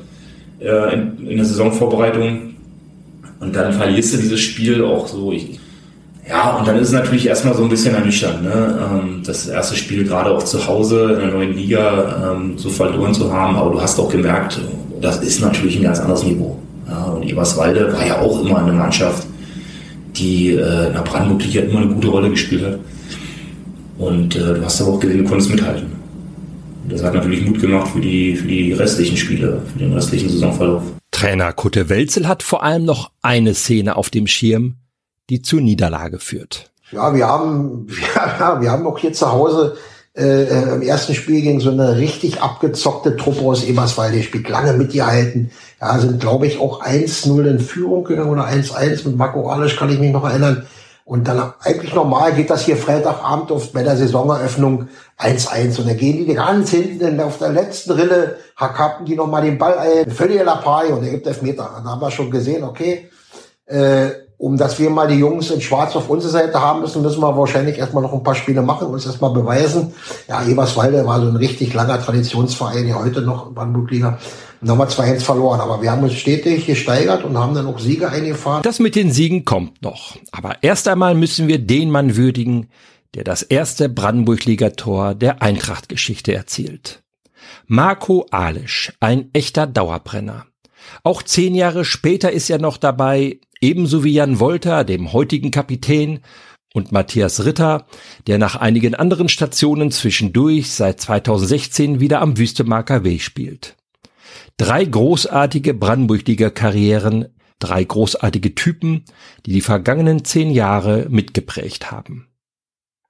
äh, 0.60 0.94
in, 0.94 1.26
in 1.26 1.36
der 1.36 1.46
Saisonvorbereitung. 1.46 2.54
Und 3.40 3.54
dann 3.54 3.72
verlierst 3.72 4.14
du 4.14 4.18
dieses 4.18 4.40
Spiel 4.40 4.82
auch 4.82 5.06
so. 5.06 5.32
Ich, 5.32 5.58
ja, 6.28 6.56
und 6.56 6.66
dann 6.66 6.76
ist 6.76 6.88
es 6.88 6.92
natürlich 6.92 7.26
erstmal 7.26 7.54
so 7.54 7.62
ein 7.62 7.68
bisschen 7.68 7.94
ernüchternd, 7.94 8.42
ne? 8.42 8.78
Ähm, 8.80 9.22
das 9.25 9.46
erste 9.46 9.76
Spiel 9.76 10.04
gerade 10.04 10.30
auch 10.30 10.42
zu 10.42 10.66
Hause 10.66 11.12
in 11.14 11.20
der 11.20 11.30
neuen 11.30 11.54
Liga 11.54 12.32
ähm, 12.34 12.58
so 12.58 12.68
verloren 12.70 13.14
zu 13.14 13.32
haben. 13.32 13.56
Aber 13.56 13.70
du 13.70 13.80
hast 13.80 13.98
auch 13.98 14.10
gemerkt, 14.10 14.60
das 15.00 15.18
ist 15.18 15.40
natürlich 15.40 15.76
ein 15.76 15.82
ganz 15.82 16.00
anderes 16.00 16.25
Niveau. 16.25 16.58
Ja, 16.88 17.04
und 17.04 17.28
Eberswalde 17.28 17.92
war 17.92 18.06
ja 18.06 18.20
auch 18.20 18.44
immer 18.44 18.58
eine 18.58 18.72
Mannschaft, 18.72 19.26
die 20.16 20.52
äh, 20.52 20.86
in 20.86 20.92
der 20.94 21.02
Brandenburg-Liga 21.04 21.62
immer 21.62 21.80
eine 21.80 21.94
gute 21.94 22.08
Rolle 22.08 22.30
gespielt 22.30 22.64
hat. 22.64 22.78
Und 23.98 24.36
äh, 24.36 24.54
du 24.54 24.64
hast 24.64 24.80
aber 24.80 24.92
auch 24.92 25.00
gesehen, 25.00 25.25
du 25.25 25.28
konntest 25.28 25.50
mithalten. 25.50 25.95
Das 26.88 27.02
hat 27.02 27.14
natürlich 27.14 27.46
Mut 27.46 27.60
gemacht 27.60 27.90
für 27.92 28.00
die, 28.00 28.36
für 28.36 28.46
die 28.46 28.72
restlichen 28.72 29.16
Spiele, 29.16 29.62
für 29.72 29.78
den 29.78 29.92
restlichen 29.92 30.28
Saisonverlauf. 30.28 30.82
Trainer 31.10 31.52
Kutte 31.52 31.88
Welzel 31.88 32.28
hat 32.28 32.42
vor 32.42 32.62
allem 32.62 32.84
noch 32.84 33.10
eine 33.22 33.54
Szene 33.54 33.96
auf 33.96 34.10
dem 34.10 34.26
Schirm, 34.26 34.76
die 35.30 35.42
zur 35.42 35.60
Niederlage 35.60 36.18
führt. 36.18 36.70
Ja, 36.92 37.14
wir 37.14 37.26
haben, 37.26 37.88
ja, 38.14 38.60
wir 38.60 38.70
haben 38.70 38.86
auch 38.86 38.98
hier 38.98 39.12
zu 39.12 39.30
Hause 39.30 39.76
äh, 40.16 40.44
äh, 40.44 40.74
im 40.74 40.82
ersten 40.82 41.14
Spiel 41.14 41.42
gegen 41.42 41.60
so 41.60 41.70
eine 41.70 41.98
richtig 41.98 42.40
abgezockte 42.40 43.16
Truppe 43.16 43.40
aus 43.40 43.64
Eberswalde 43.64 44.22
spielt, 44.22 44.48
lange 44.48 44.72
mitgehalten. 44.72 45.50
Ja, 45.80 45.98
sind, 45.98 46.20
glaube 46.20 46.46
ich, 46.46 46.58
auch 46.58 46.82
1-0 46.82 47.44
in 47.44 47.60
Führung 47.60 48.04
gegangen 48.04 48.30
oder 48.30 48.46
1-1 48.46 49.06
mit 49.06 49.16
Marco 49.16 49.48
Alisch, 49.50 49.76
kann 49.76 49.90
ich 49.90 49.98
mich 49.98 50.12
noch 50.12 50.24
erinnern. 50.24 50.66
Und 51.04 51.28
dann 51.28 51.52
eigentlich 51.60 51.94
normal 51.94 52.32
geht 52.32 52.50
das 52.50 52.64
hier 52.64 52.76
Freitagabend 52.76 53.52
auf, 53.52 53.72
bei 53.72 53.82
der 53.82 53.96
Saisoneröffnung 53.96 54.88
1-1. 55.18 55.80
Und 55.80 55.88
dann 55.88 55.96
gehen 55.96 56.26
die 56.26 56.35
ganz 56.35 56.70
hinten 56.70 57.20
auf 57.20 57.38
der 57.38 57.50
letzten 57.50 57.92
Rille, 57.92 58.38
hakappen 58.56 59.06
die 59.06 59.16
nochmal 59.16 59.42
den 59.42 59.58
Ball 59.58 59.78
ein, 59.78 60.11
völlig 60.11 60.42
Lappalie 60.44 60.94
und 60.94 61.04
er 61.04 61.11
gibt 61.11 61.26
Elfmeter. 61.26 61.70
Da 61.82 61.90
haben 61.90 62.00
wir 62.00 62.11
schon 62.11 62.30
gesehen, 62.30 62.64
okay, 62.64 63.08
äh, 63.66 64.11
um 64.38 64.56
dass 64.58 64.78
wir 64.78 64.90
mal 64.90 65.08
die 65.08 65.14
Jungs 65.14 65.50
in 65.50 65.62
Schwarz 65.62 65.96
auf 65.96 66.11
unserer 66.11 66.32
Seite 66.32 66.61
haben 66.61 66.82
müssen, 66.82 67.00
müssen 67.00 67.20
wir 67.20 67.37
wahrscheinlich 67.37 67.78
erstmal 67.78 68.02
noch 68.02 68.12
ein 68.12 68.23
paar 68.23 68.35
Spiele 68.35 68.61
machen, 68.61 68.88
uns 68.88 69.06
erstmal 69.06 69.30
beweisen. 69.32 69.94
Ja, 70.28 70.44
Eberswalde 70.44 71.06
war 71.06 71.20
so 71.20 71.28
ein 71.28 71.37
richtig 71.37 71.73
langer 71.73 72.00
Traditionsverein, 72.02 72.87
ja 72.87 72.96
heute 73.02 73.23
noch 73.23 73.50
Brandenburg-Liga. 73.52 74.18
Und 74.61 74.70
haben 74.70 74.78
wir 74.78 74.88
2-1 74.88 75.20
verloren. 75.20 75.61
Aber 75.61 75.80
wir 75.80 75.90
haben 75.90 76.02
uns 76.02 76.14
stetig 76.14 76.66
gesteigert 76.66 77.25
und 77.25 77.37
haben 77.38 77.54
dann 77.54 77.66
auch 77.66 77.78
Siege 77.78 78.11
eingefahren. 78.11 78.62
Das 78.62 78.78
mit 78.78 78.94
den 78.94 79.11
Siegen 79.11 79.44
kommt 79.44 79.82
noch. 79.82 80.16
Aber 80.32 80.56
erst 80.62 80.88
einmal 80.88 81.14
müssen 81.14 81.49
wir 81.49 81.58
den 81.58 81.90
Mann 81.90 82.16
würdigen, 82.16 82.68
der 83.14 83.25
das 83.25 83.42
erste 83.42 83.88
Brandenburg-Liga-Tor 83.88 85.14
der 85.14 85.42
Eintracht-Geschichte 85.42 86.34
erzielt. 86.34 87.02
Marco 87.66 88.26
Alisch, 88.30 88.92
ein 89.00 89.30
echter 89.32 89.66
Dauerbrenner. 89.66 90.46
Auch 91.02 91.22
zehn 91.22 91.54
Jahre 91.54 91.84
später 91.84 92.32
ist 92.32 92.50
er 92.50 92.58
noch 92.58 92.76
dabei, 92.76 93.40
ebenso 93.60 94.04
wie 94.04 94.12
Jan 94.12 94.40
Wolter, 94.40 94.84
dem 94.84 95.12
heutigen 95.12 95.50
Kapitän, 95.50 96.20
und 96.76 96.92
Matthias 96.92 97.44
Ritter, 97.46 97.86
der 98.26 98.36
nach 98.36 98.54
einigen 98.54 98.94
anderen 98.94 99.30
Stationen 99.30 99.90
zwischendurch 99.90 100.70
seit 100.70 101.00
2016 101.00 102.00
wieder 102.00 102.20
am 102.20 102.36
Wüstemarker 102.36 103.02
Weg 103.02 103.22
spielt. 103.22 103.76
Drei 104.58 104.84
großartige 104.84 105.72
Brandenburg-Liga 105.72 106.50
Karrieren, 106.50 107.28
drei 107.58 107.82
großartige 107.82 108.54
Typen, 108.54 109.04
die 109.46 109.52
die 109.52 109.62
vergangenen 109.62 110.25
zehn 110.25 110.50
Jahre 110.50 111.06
mitgeprägt 111.08 111.90
haben. 111.90 112.28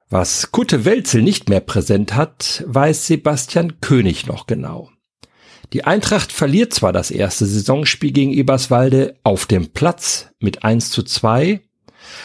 Was 0.09 0.53
Kutte 0.53 0.85
Welzel 0.85 1.21
nicht 1.21 1.49
mehr 1.49 1.59
präsent 1.59 2.15
hat, 2.15 2.63
weiß 2.69 3.09
Sebastian 3.09 3.81
König 3.81 4.29
noch 4.29 4.47
genau. 4.47 4.89
Die 5.73 5.83
Eintracht 5.83 6.31
verliert 6.31 6.73
zwar 6.73 6.93
das 6.93 7.11
erste 7.11 7.45
Saisonspiel 7.45 8.13
gegen 8.13 8.33
Eberswalde 8.33 9.17
auf 9.25 9.47
dem 9.47 9.73
Platz 9.73 10.31
mit 10.39 10.63
1 10.63 10.91
zu 10.91 11.03
2, 11.03 11.61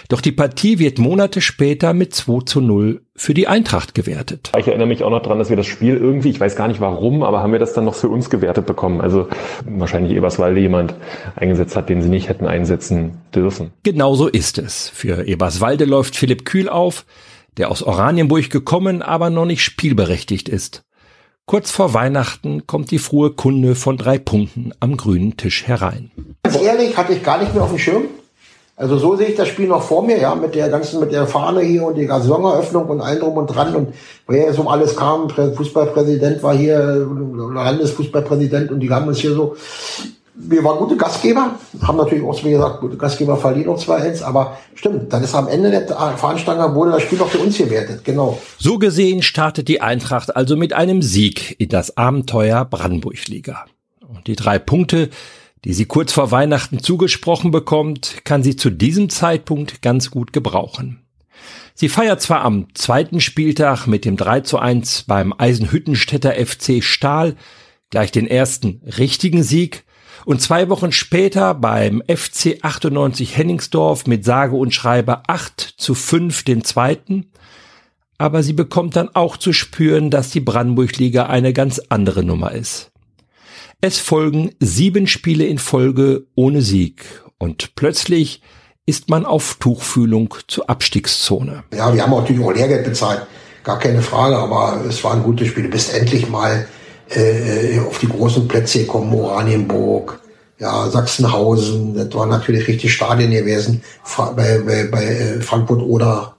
doch 0.10 0.22
die 0.22 0.32
Partie 0.32 0.78
wird 0.78 1.00
Monate 1.00 1.42
später 1.42 1.96
mit 1.96 2.14
2 2.14 2.42
zu 2.46 2.62
0 2.62 3.02
für 3.16 3.34
die 3.34 3.48
Eintracht 3.48 3.96
gewertet. 3.96 4.52
Ich 4.56 4.68
erinnere 4.68 4.88
mich 4.88 5.04
auch 5.04 5.10
noch 5.10 5.24
dran, 5.24 5.40
dass 5.40 5.50
wir 5.50 5.58
das 5.58 5.66
Spiel 5.66 5.98
irgendwie, 5.98 6.30
ich 6.30 6.40
weiß 6.40 6.56
gar 6.56 6.68
nicht 6.68 6.82
warum, 6.82 7.24
aber 7.24 7.42
haben 7.42 7.52
wir 7.52 7.58
das 7.58 7.74
dann 7.74 7.86
noch 7.86 7.96
für 7.96 8.10
uns 8.10 8.30
gewertet 8.30 8.68
bekommen. 8.68 9.02
Also 9.02 9.28
wahrscheinlich 9.66 10.16
Eberswalde 10.16 10.60
jemand 10.60 10.94
eingesetzt 11.36 11.76
hat, 11.76 11.90
den 11.90 12.04
sie 12.04 12.10
nicht 12.10 12.30
hätten 12.30 12.46
einsetzen 12.46 13.22
dürfen. 13.34 13.72
Genauso 13.82 14.28
ist 14.28 14.60
es. 14.60 14.90
Für 14.90 15.28
Eberswalde 15.28 15.86
läuft 15.86 16.16
Philipp 16.16 16.46
Kühl 16.46 16.70
auf, 16.70 17.06
der 17.62 17.70
aus 17.70 17.84
Oranienburg 17.84 18.50
gekommen, 18.50 19.04
aber 19.04 19.30
noch 19.30 19.46
nicht 19.46 19.62
spielberechtigt 19.62 20.50
ist. 20.50 20.82
Kurz 21.46 21.70
vor 21.70 21.94
Weihnachten 21.94 22.66
kommt 22.66 22.90
die 22.90 22.98
frohe 22.98 23.30
Kunde 23.30 23.76
von 23.76 23.98
drei 23.98 24.18
Punkten 24.18 24.74
am 24.80 24.98
grünen 24.98 25.38
Tisch 25.38 25.68
herein. 25.68 26.10
Ganz 26.42 26.60
ehrlich, 26.60 26.98
hatte 26.98 27.14
ich 27.14 27.22
gar 27.22 27.38
nicht 27.38 27.54
mehr 27.54 27.62
auf 27.62 27.70
dem 27.70 27.78
Schirm. 27.78 28.06
Also 28.76 28.98
so 28.98 29.16
sehe 29.16 29.28
ich 29.28 29.36
das 29.36 29.48
Spiel 29.48 29.68
noch 29.68 29.84
vor 29.84 30.04
mir, 30.04 30.20
ja, 30.20 30.34
mit 30.34 30.56
der 30.56 30.70
ganzen, 30.70 31.00
mit 31.02 31.12
der 31.12 31.28
Fahne 31.28 31.62
hier 31.62 31.84
und 31.84 32.00
der 32.00 32.08
Saisoneröffnung 32.08 32.86
und 32.88 33.00
allem 33.00 33.20
drum 33.20 33.38
und 33.38 33.46
dran 33.46 33.76
und 33.76 33.94
wer 34.28 34.48
es 34.48 34.58
um 34.58 34.68
alles 34.68 34.96
kam, 34.96 35.30
Fußballpräsident 35.30 36.42
war 36.42 36.56
hier, 36.56 37.08
Landesfußballpräsident 37.54 38.72
und 38.72 38.80
die 38.80 38.90
haben 38.90 39.08
uns 39.08 39.20
hier 39.20 39.36
so 39.36 39.56
wir 40.34 40.64
waren 40.64 40.78
gute 40.78 40.98
Gastgeber, 40.98 41.60
haben 41.82 41.98
natürlich 41.98 42.24
auch, 42.24 42.44
wie 42.44 42.52
gesagt, 42.52 42.80
gute 42.80 42.98
Gastgeber 42.98 43.38
verliehen 43.38 43.66
noch 43.66 43.78
2-1, 43.78 44.24
aber 44.24 44.58
stimmt, 44.76 45.12
dann 45.12 45.24
ist 45.24 45.36
am 45.36 45.48
Ende 45.48 45.70
der 45.72 45.88
Veranstaltung 46.18 46.74
wurde 46.76 46.92
das 46.92 47.04
Spiel 47.04 47.18
noch 47.18 47.30
für 47.30 47.40
uns 47.40 47.58
gewertet, 47.58 48.04
genau. 48.04 48.40
So 48.58 48.78
gesehen 48.78 49.22
startet 49.22 49.68
die 49.68 49.82
Eintracht 49.82 50.36
also 50.36 50.56
mit 50.56 50.74
einem 50.74 51.02
Sieg 51.02 51.56
in 51.60 51.70
das 51.70 51.98
Abenteuer 51.98 52.66
Brandenburg-Liga. 52.66 53.66
Und 54.08 54.28
die 54.28 54.36
drei 54.36 54.58
Punkte, 54.60 55.10
die 55.66 55.74
sie 55.74 55.86
kurz 55.86 56.14
vor 56.14 56.32
Weihnachten 56.32 56.80
zugesprochen 56.80 57.52
bekommt, 57.52 58.24
kann 58.24 58.44
sie 58.44 58.56
zu 58.56 58.70
diesem 58.70 59.10
Zeitpunkt 59.10 59.82
ganz 59.82 60.12
gut 60.12 60.34
gebrauchen. 60.34 61.02
Sie 61.74 61.90
feiert 61.90 62.22
zwar 62.22 62.42
am 62.44 62.68
zweiten 62.74 63.22
Spieltag 63.22 63.88
mit 63.88 64.06
dem 64.06 64.18
3 64.18 64.42
zu 64.42 64.60
1 64.60 65.04
beim 65.04 65.34
Eisenhüttenstädter 65.38 66.34
FC 66.34 66.84
Stahl 66.84 67.36
gleich 67.90 68.12
den 68.12 68.28
ersten 68.28 68.82
richtigen 68.98 69.44
Sieg, 69.44 69.84
und 70.26 70.42
zwei 70.42 70.70
Wochen 70.70 70.92
später 70.92 71.54
beim 71.54 72.02
FC 72.08 72.60
98 72.62 73.38
Henningsdorf 73.38 74.08
mit 74.08 74.26
sage 74.26 74.56
und 74.56 74.74
schreibe 74.74 75.28
8 75.28 75.76
zu 75.78 75.96
5 75.96 76.44
den 76.44 76.64
zweiten. 76.64 77.32
Aber 78.18 78.44
sie 78.44 78.54
bekommt 78.54 78.96
dann 78.96 79.10
auch 79.16 79.38
zu 79.38 79.52
spüren, 79.52 80.12
dass 80.12 80.30
die 80.30 80.42
Brandenburg-Liga 80.42 81.26
eine 81.26 81.54
ganz 81.54 81.82
andere 81.90 82.24
Nummer 82.24 82.52
ist. 82.52 82.92
Es 83.82 83.98
folgen 83.98 84.52
sieben 84.60 85.08
Spiele 85.08 85.46
in 85.46 85.58
Folge 85.58 86.28
ohne 86.36 86.62
Sieg 86.62 87.04
und 87.40 87.76
plötzlich 87.76 88.42
ist 88.86 89.10
man 89.10 89.26
auf 89.26 89.56
Tuchfühlung 89.60 90.36
zur 90.48 90.70
Abstiegszone. 90.70 91.64
Ja, 91.74 91.94
wir 91.94 92.04
haben 92.04 92.12
natürlich 92.12 92.44
auch 92.44 92.54
Lehrgeld 92.54 92.84
bezahlt, 92.84 93.26
gar 93.64 93.80
keine 93.80 94.02
Frage, 94.02 94.38
aber 94.38 94.84
es 94.88 95.04
waren 95.04 95.24
gute 95.24 95.46
Spiele. 95.46 95.70
Bis 95.70 95.90
endlich 95.90 96.30
mal 96.30 96.68
äh, 97.14 97.80
auf 97.80 98.00
die 98.00 98.08
großen 98.08 98.48
Plätze 98.48 98.80
gekommen, 98.80 99.14
Oranienburg, 99.14 100.20
ja, 100.60 100.90
Sachsenhausen, 100.90 101.96
das 101.96 102.14
war 102.14 102.28
natürlich 102.28 102.68
richtig 102.68 102.94
Stadien 102.94 103.32
gewesen, 103.32 103.82
bei, 104.36 104.60
bei, 104.60 104.88
bei 104.92 105.04
äh, 105.04 105.42
Frankfurt 105.42 105.82
oder 105.82 106.36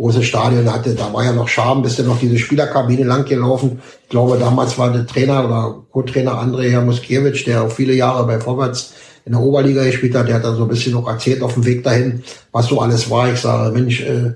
große 0.00 0.22
Stadion 0.22 0.72
hatte, 0.72 0.94
da 0.94 1.12
war 1.12 1.24
ja 1.24 1.32
noch 1.32 1.46
Scham, 1.46 1.82
bis 1.82 1.96
dann 1.96 2.06
noch 2.06 2.18
diese 2.18 2.38
Spielerkabine 2.38 3.04
lang 3.04 3.26
gelaufen. 3.26 3.82
Ich 4.02 4.08
glaube, 4.08 4.38
damals 4.38 4.78
war 4.78 4.90
der 4.90 5.06
Trainer 5.06 5.44
oder 5.44 5.82
Co-Trainer 5.92 6.42
André 6.42 6.80
Muskiewicz, 6.80 7.44
der 7.44 7.64
auch 7.64 7.70
viele 7.70 7.92
Jahre 7.92 8.26
bei 8.26 8.40
Vorwärts 8.40 8.94
in 9.26 9.32
der 9.32 9.42
Oberliga 9.42 9.84
gespielt 9.84 10.14
hat, 10.14 10.28
der 10.28 10.36
hat 10.36 10.44
dann 10.44 10.56
so 10.56 10.62
ein 10.62 10.68
bisschen 10.68 10.94
noch 10.94 11.06
erzählt 11.06 11.42
auf 11.42 11.52
dem 11.52 11.66
Weg 11.66 11.84
dahin, 11.84 12.22
was 12.52 12.66
so 12.66 12.80
alles 12.80 13.10
war. 13.10 13.30
Ich 13.30 13.40
sage, 13.40 13.72
Mensch, 13.72 14.00
äh, 14.00 14.32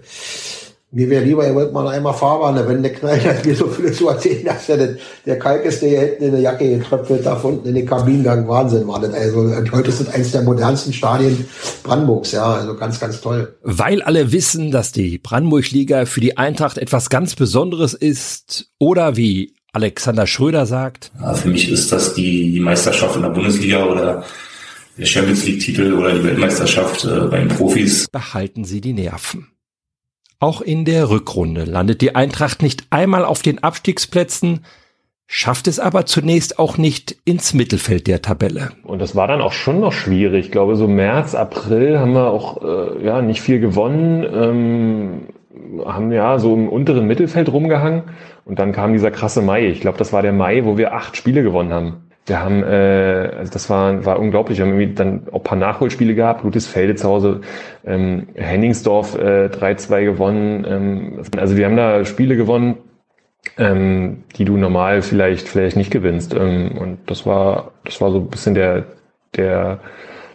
mir 0.95 1.11
wäre 1.11 1.25
lieber, 1.25 1.45
ihr 1.45 1.55
wollt 1.55 1.73
mal 1.73 1.89
einmal 1.89 2.15
Fahrbahn, 2.15 2.69
wenn 2.69 2.83
der 2.83 2.93
knallt, 2.93 3.27
als 3.27 3.45
mir 3.45 3.57
so 3.57 3.67
viele 3.67 3.91
zu 3.91 4.09
erzählen, 4.09 4.45
dass 4.45 4.67
der, 4.67 4.97
der 5.27 5.39
Kalk 5.39 5.65
ist, 5.65 5.83
der 5.83 5.89
hier 5.89 6.01
hinten 6.01 6.25
in 6.25 6.33
der 6.33 6.41
Jacke 6.41 6.79
getröpfelt, 6.79 7.27
da 7.27 7.35
unten 7.35 7.69
in 7.69 7.75
den 7.75 7.87
Kabinengang, 7.87 8.47
Wahnsinn 8.47 8.87
war 8.87 9.01
das. 9.01 9.13
Also, 9.13 9.53
heute 9.73 9.89
ist 9.89 10.01
das 10.01 10.09
eines 10.09 10.31
der 10.31 10.43
modernsten 10.43 10.93
Stadien 10.93 11.47
Brandenburgs, 11.83 12.33
ja, 12.33 12.55
also 12.55 12.77
ganz, 12.77 13.01
ganz 13.01 13.21
toll. 13.21 13.57
Weil 13.63 14.03
alle 14.03 14.31
wissen, 14.31 14.71
dass 14.71 14.93
die 14.93 15.19
Brandenburg-Liga 15.19 16.07
für 16.07 16.21
die 16.21 16.37
Eintracht 16.37 16.79
etwas 16.79 17.11
ganz 17.11 17.35
Besonderes 17.35 17.95
ist, 17.95 18.71
oder 18.79 19.17
wie 19.17 19.57
Alexander 19.73 20.29
Schröder 20.29 20.67
sagt. 20.67 21.11
Ja, 21.21 21.35
für 21.35 21.49
mich 21.49 21.71
ist 21.71 21.91
das 21.91 22.15
die, 22.15 22.53
die 22.53 22.61
Meisterschaft 22.61 23.17
in 23.17 23.23
der 23.23 23.31
Bundesliga 23.31 23.85
oder 23.85 24.25
der 24.97 25.07
Champions 25.07 25.45
League-Titel 25.45 25.93
oder 25.95 26.15
die 26.15 26.23
Weltmeisterschaft 26.23 27.05
äh, 27.05 27.27
bei 27.29 27.39
den 27.39 27.49
Profis. 27.49 28.07
Behalten 28.13 28.65
Sie 28.65 28.81
die 28.81 28.93
Nerven. 28.93 29.49
Auch 30.45 30.61
in 30.61 30.85
der 30.85 31.09
Rückrunde 31.09 31.65
landet 31.65 32.03
die 32.03 32.15
Eintracht 32.15 32.61
nicht 32.61 32.85
einmal 32.91 33.25
auf 33.25 33.41
den 33.41 33.63
Abstiegsplätzen, 33.63 34.67
schafft 35.27 35.67
es 35.69 35.81
aber 35.81 36.05
zunächst 36.05 36.59
auch 36.59 36.77
nicht 36.77 37.17
ins 37.25 37.55
Mittelfeld 37.55 38.07
der 38.07 38.21
Tabelle. 38.21 38.73
Und 38.83 38.99
das 38.99 39.17
war 39.17 39.27
dann 39.27 39.41
auch 39.41 39.55
schon 39.55 39.81
noch 39.81 39.95
schwierig. 39.95 40.45
Ich 40.45 40.53
glaube, 40.53 40.77
so 40.77 40.87
März, 40.87 41.35
April 41.35 41.99
haben 41.99 42.13
wir 42.13 42.27
auch 42.27 42.63
äh, 42.63 43.07
ja 43.07 43.23
nicht 43.23 43.41
viel 43.41 43.59
gewonnen, 43.59 44.23
ähm, 44.23 45.83
haben 45.87 46.13
ja 46.13 46.39
so 46.39 46.53
im 46.53 46.69
unteren 46.69 47.07
Mittelfeld 47.07 47.51
rumgehangen 47.51 48.03
und 48.45 48.59
dann 48.59 48.73
kam 48.73 48.93
dieser 48.93 49.11
krasse 49.11 49.41
Mai. 49.41 49.69
Ich 49.69 49.81
glaube, 49.81 49.97
das 49.97 50.13
war 50.13 50.21
der 50.21 50.35
Mai, 50.35 50.67
wo 50.67 50.77
wir 50.77 50.93
acht 50.93 51.17
Spiele 51.17 51.43
gewonnen 51.43 51.73
haben. 51.73 52.11
Wir 52.27 52.41
haben, 52.41 52.63
äh, 52.63 53.31
also 53.39 53.53
das 53.53 53.69
war, 53.69 54.05
war 54.07 54.19
unglaublich. 54.19 54.59
Wir 54.59 54.65
haben 54.65 54.73
irgendwie 54.73 54.95
dann 54.95 55.29
auch 55.31 55.43
paar 55.43 55.59
Nachholspiele 55.59 56.15
gehabt. 56.15 56.43
Ludwigsfelde 56.43 56.95
zu 56.95 57.09
Hause, 57.09 57.41
ähm, 57.85 58.29
Henningsdorf 58.35 59.15
äh, 59.17 59.49
3-2 59.49 60.05
gewonnen. 60.05 60.65
Ähm, 60.67 61.23
also 61.37 61.57
wir 61.57 61.67
haben 61.67 61.77
da 61.77 62.05
Spiele 62.07 62.37
gewonnen, 62.37 62.79
ähm, 63.59 64.25
die 64.37 64.47
du 64.47 64.57
normal 64.57 65.03
vielleicht 65.03 65.49
vielleicht 65.49 65.77
nicht 65.77 65.91
gewinnst. 65.91 66.35
Ähm, 66.35 66.79
und 66.79 66.99
das 67.07 67.27
war 67.27 67.73
das 67.85 68.01
war 68.01 68.11
so 68.11 68.21
ein 68.21 68.29
bisschen 68.29 68.55
der 68.55 68.87
der 69.37 69.81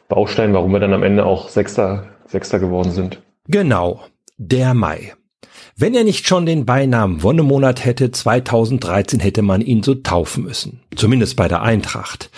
Baustein, 0.10 0.54
warum 0.54 0.72
wir 0.72 0.80
dann 0.80 0.94
am 0.94 1.04
Ende 1.04 1.26
auch 1.26 1.50
Sechster 1.50 2.06
Sechster 2.28 2.60
geworden 2.60 2.92
sind. 2.92 3.20
Genau, 3.48 4.02
der 4.38 4.76
Mai. 4.76 5.14
Wenn 5.82 5.96
er 5.96 6.04
nicht 6.04 6.28
schon 6.28 6.46
den 6.46 6.66
Beinamen 6.66 7.24
Wonnemonat 7.24 7.86
hätte, 7.86 8.12
2013 8.12 9.22
hätte 9.22 9.42
man 9.42 9.62
ihn 9.62 9.82
so 9.82 9.96
taufen 9.96 10.44
müssen. 10.44 10.82
Zumindest 10.94 11.38
bei 11.38 11.48
der 11.48 11.62
Eintracht. 11.62 12.32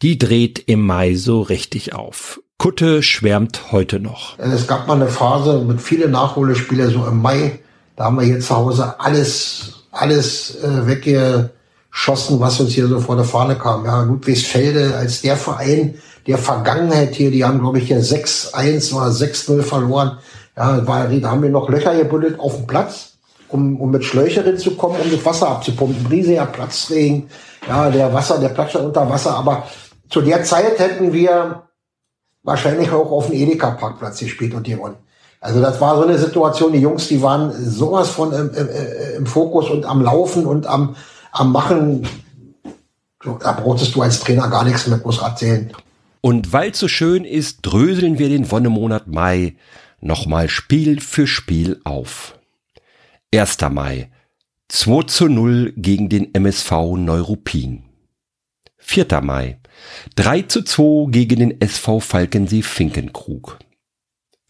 Die 0.00 0.16
dreht 0.16 0.62
im 0.68 0.86
Mai 0.86 1.16
so 1.16 1.42
richtig 1.42 1.92
auf. 1.92 2.40
Kutte 2.56 3.02
schwärmt 3.02 3.72
heute 3.72 3.98
noch. 3.98 4.38
Es 4.38 4.68
gab 4.68 4.86
mal 4.86 4.94
eine 4.94 5.08
Phase 5.08 5.64
mit 5.66 5.80
vielen 5.80 6.12
Nachholespieler 6.12 6.88
so 6.88 7.04
im 7.04 7.20
Mai. 7.20 7.58
Da 7.96 8.04
haben 8.04 8.16
wir 8.16 8.26
hier 8.26 8.38
zu 8.38 8.54
Hause 8.54 9.00
alles, 9.00 9.72
alles 9.90 10.62
äh, 10.62 10.86
weggeschossen, 10.86 12.38
was 12.38 12.60
uns 12.60 12.74
hier 12.74 12.86
so 12.86 13.00
vor 13.00 13.16
der 13.16 13.24
Fahne 13.24 13.56
kam. 13.56 13.84
Ja, 13.84 14.04
Ludwigsfelde 14.04 14.94
als 14.94 15.20
der 15.20 15.36
Verein 15.36 15.96
der 16.28 16.38
Vergangenheit 16.38 17.16
hier, 17.16 17.32
die 17.32 17.44
haben, 17.44 17.58
glaube 17.58 17.78
ich, 17.78 17.88
hier 17.88 18.00
6-1 18.00 18.94
oder 18.94 19.08
6-0 19.08 19.62
verloren. 19.62 20.18
Ja, 20.56 20.86
war, 20.86 21.08
da 21.08 21.30
haben 21.30 21.42
wir 21.42 21.50
noch 21.50 21.68
Löcher 21.68 21.96
gebuddelt 21.96 22.38
auf 22.38 22.56
dem 22.56 22.66
Platz, 22.66 23.14
um, 23.48 23.80
um 23.80 23.90
mit 23.90 24.04
Schläucherin 24.04 24.56
zu 24.56 24.76
kommen, 24.76 24.96
um 25.02 25.10
das 25.10 25.24
Wasser 25.24 25.48
abzupumpen. 25.48 26.06
Riesiger 26.06 26.46
Platzregen, 26.46 27.28
ja, 27.66 27.90
der 27.90 28.12
Wasser, 28.12 28.38
der 28.38 28.50
Platz 28.50 28.74
unter 28.74 29.08
Wasser. 29.08 29.34
Aber 29.34 29.66
zu 30.08 30.20
der 30.20 30.44
Zeit 30.44 30.78
hätten 30.78 31.12
wir 31.12 31.62
wahrscheinlich 32.44 32.90
auch 32.92 33.10
auf 33.10 33.26
dem 33.26 33.34
Edeka-Parkplatz 33.34 34.20
gespielt 34.20 34.54
und 34.54 34.66
gewonnen. 34.66 34.96
Also 35.40 35.60
das 35.60 35.80
war 35.80 35.96
so 35.96 36.04
eine 36.04 36.18
Situation, 36.18 36.72
die 36.72 36.78
Jungs, 36.78 37.08
die 37.08 37.20
waren 37.20 37.52
sowas 37.52 38.08
von 38.08 38.32
im, 38.32 38.50
im, 38.54 38.68
im 39.18 39.26
Fokus 39.26 39.68
und 39.68 39.84
am 39.84 40.02
Laufen 40.02 40.46
und 40.46 40.66
am, 40.66 40.96
am 41.32 41.52
Machen. 41.52 42.06
Da 43.40 43.52
brauchtest 43.52 43.94
du 43.94 44.02
als 44.02 44.20
Trainer 44.20 44.48
gar 44.48 44.64
nichts 44.64 44.86
mehr 44.86 44.98
groß 44.98 45.20
erzählen. 45.20 45.70
Und 46.20 46.54
weil 46.54 46.74
so 46.74 46.88
schön 46.88 47.24
ist, 47.26 47.58
dröseln 47.60 48.18
wir 48.18 48.30
den 48.30 48.50
Wonnemonat 48.50 49.06
Mai 49.06 49.56
nochmal 50.04 50.48
Spiel 50.48 51.00
für 51.00 51.26
Spiel 51.26 51.80
auf. 51.84 52.38
1. 53.34 53.58
Mai 53.70 54.10
2 54.68 55.02
zu 55.04 55.28
0 55.28 55.72
gegen 55.76 56.08
den 56.08 56.34
MSV 56.34 56.96
Neuruppin. 56.96 57.84
4. 58.78 59.20
Mai 59.22 59.58
3 60.16 60.42
zu 60.42 60.62
2 60.62 61.10
gegen 61.10 61.38
den 61.40 61.60
SV 61.60 62.00
Falkensee 62.00 62.62
Finkenkrug. 62.62 63.58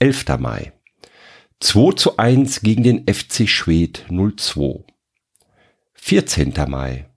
11. 0.00 0.38
Mai 0.38 0.72
2 1.60 1.92
zu 1.92 2.16
1 2.16 2.60
gegen 2.60 2.82
den 2.82 3.06
FC 3.06 3.48
Schwedt 3.48 4.04
02. 4.10 4.84
14. 5.94 6.52
Mai 6.68 7.08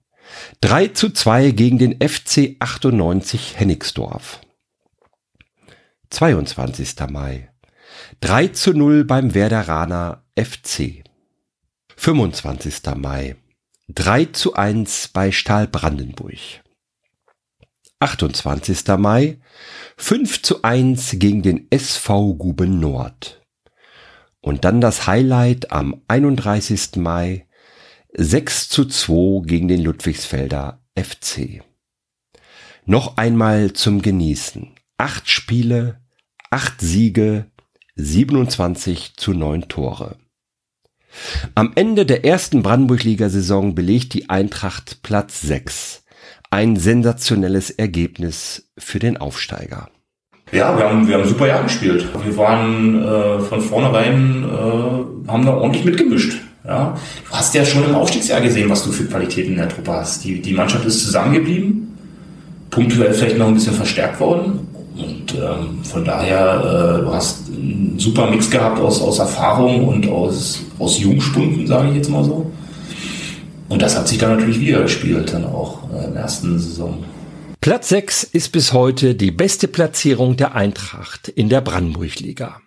3 0.60 0.88
zu 0.88 1.10
2 1.10 1.50
gegen 1.50 1.78
den 1.78 2.00
FC 2.00 2.56
98 2.60 3.58
Hennigsdorf. 3.58 4.40
22. 6.10 6.94
Mai 7.10 7.50
3 8.20 8.48
zu 8.48 8.72
0 8.72 9.04
beim 9.04 9.32
Werderaner 9.32 10.24
FC. 10.36 11.04
25. 11.96 12.96
Mai 12.96 13.36
3 13.90 14.24
zu 14.26 14.54
1 14.54 15.08
bei 15.08 15.30
Stahl 15.30 15.68
Brandenburg. 15.68 16.64
28. 18.00 18.88
Mai 18.98 19.38
5 19.96 20.42
zu 20.42 20.62
1 20.62 21.20
gegen 21.20 21.42
den 21.42 21.68
SV 21.70 22.34
Guben 22.34 22.80
Nord. 22.80 23.40
Und 24.40 24.64
dann 24.64 24.80
das 24.80 25.06
Highlight 25.06 25.70
am 25.70 26.02
31. 26.08 26.96
Mai 26.96 27.46
6 28.16 28.68
zu 28.68 28.86
2 28.86 29.46
gegen 29.46 29.68
den 29.68 29.82
Ludwigsfelder 29.82 30.82
FC. 30.96 31.62
Noch 32.84 33.16
einmal 33.16 33.74
zum 33.74 34.02
Genießen. 34.02 34.74
Acht 34.96 35.30
Spiele, 35.30 36.00
acht 36.50 36.80
Siege, 36.80 37.48
27 38.00 39.14
zu 39.16 39.34
9 39.34 39.68
Tore. 39.68 40.16
Am 41.56 41.72
Ende 41.74 42.06
der 42.06 42.24
ersten 42.24 42.62
Brandenburg-Liga-Saison 42.62 43.74
belegt 43.74 44.14
die 44.14 44.30
Eintracht 44.30 45.02
Platz 45.02 45.40
6 45.40 46.04
ein 46.50 46.76
sensationelles 46.76 47.70
Ergebnis 47.70 48.70
für 48.78 49.00
den 49.00 49.16
Aufsteiger. 49.16 49.90
Ja, 50.52 50.78
wir 50.78 50.88
haben, 50.88 51.08
wir 51.08 51.16
haben 51.16 51.28
super 51.28 51.48
Jahr 51.48 51.64
gespielt. 51.64 52.06
Wir 52.24 52.36
waren 52.38 53.02
äh, 53.02 53.40
von 53.40 53.60
vornherein, 53.60 54.44
äh, 54.44 55.28
haben 55.30 55.44
da 55.44 55.54
ordentlich 55.54 55.84
mitgemischt. 55.84 56.40
Ja. 56.64 56.96
Du 57.28 57.36
hast 57.36 57.54
ja 57.54 57.64
schon 57.64 57.84
im 57.84 57.94
Aufstiegsjahr 57.96 58.40
gesehen, 58.40 58.70
was 58.70 58.84
du 58.84 58.92
für 58.92 59.04
Qualitäten 59.04 59.52
in 59.52 59.58
der 59.58 59.68
Truppe 59.68 59.92
hast. 59.92 60.24
Die, 60.24 60.40
die 60.40 60.54
Mannschaft 60.54 60.86
ist 60.86 61.04
zusammengeblieben, 61.04 61.98
punktuell 62.70 63.12
vielleicht 63.12 63.36
noch 63.36 63.48
ein 63.48 63.54
bisschen 63.54 63.74
verstärkt 63.74 64.20
worden. 64.20 64.67
Und 64.98 65.34
ähm, 65.34 65.84
von 65.84 66.04
daher, 66.04 66.98
äh, 66.98 67.04
du 67.04 67.14
hast 67.14 67.48
einen 67.48 67.98
super 67.98 68.30
Mix 68.30 68.50
gehabt 68.50 68.80
aus, 68.80 69.00
aus 69.00 69.18
Erfahrung 69.18 69.86
und 69.86 70.08
aus, 70.08 70.60
aus 70.78 70.98
Jungspunden, 70.98 71.66
sage 71.66 71.90
ich 71.90 71.96
jetzt 71.96 72.10
mal 72.10 72.24
so. 72.24 72.50
Und 73.68 73.82
das 73.82 73.96
hat 73.96 74.08
sich 74.08 74.18
dann 74.18 74.36
natürlich 74.36 74.60
wieder 74.60 74.82
gespielt, 74.82 75.32
dann 75.32 75.44
auch 75.44 75.88
äh, 75.92 76.06
in 76.06 76.14
der 76.14 76.22
ersten 76.22 76.58
Saison. 76.58 77.04
Platz 77.60 77.88
6 77.90 78.24
ist 78.24 78.50
bis 78.50 78.72
heute 78.72 79.14
die 79.14 79.30
beste 79.30 79.68
Platzierung 79.68 80.36
der 80.36 80.54
Eintracht 80.54 81.28
in 81.28 81.48
der 81.48 81.60
Brandenburg-Liga. 81.60 82.60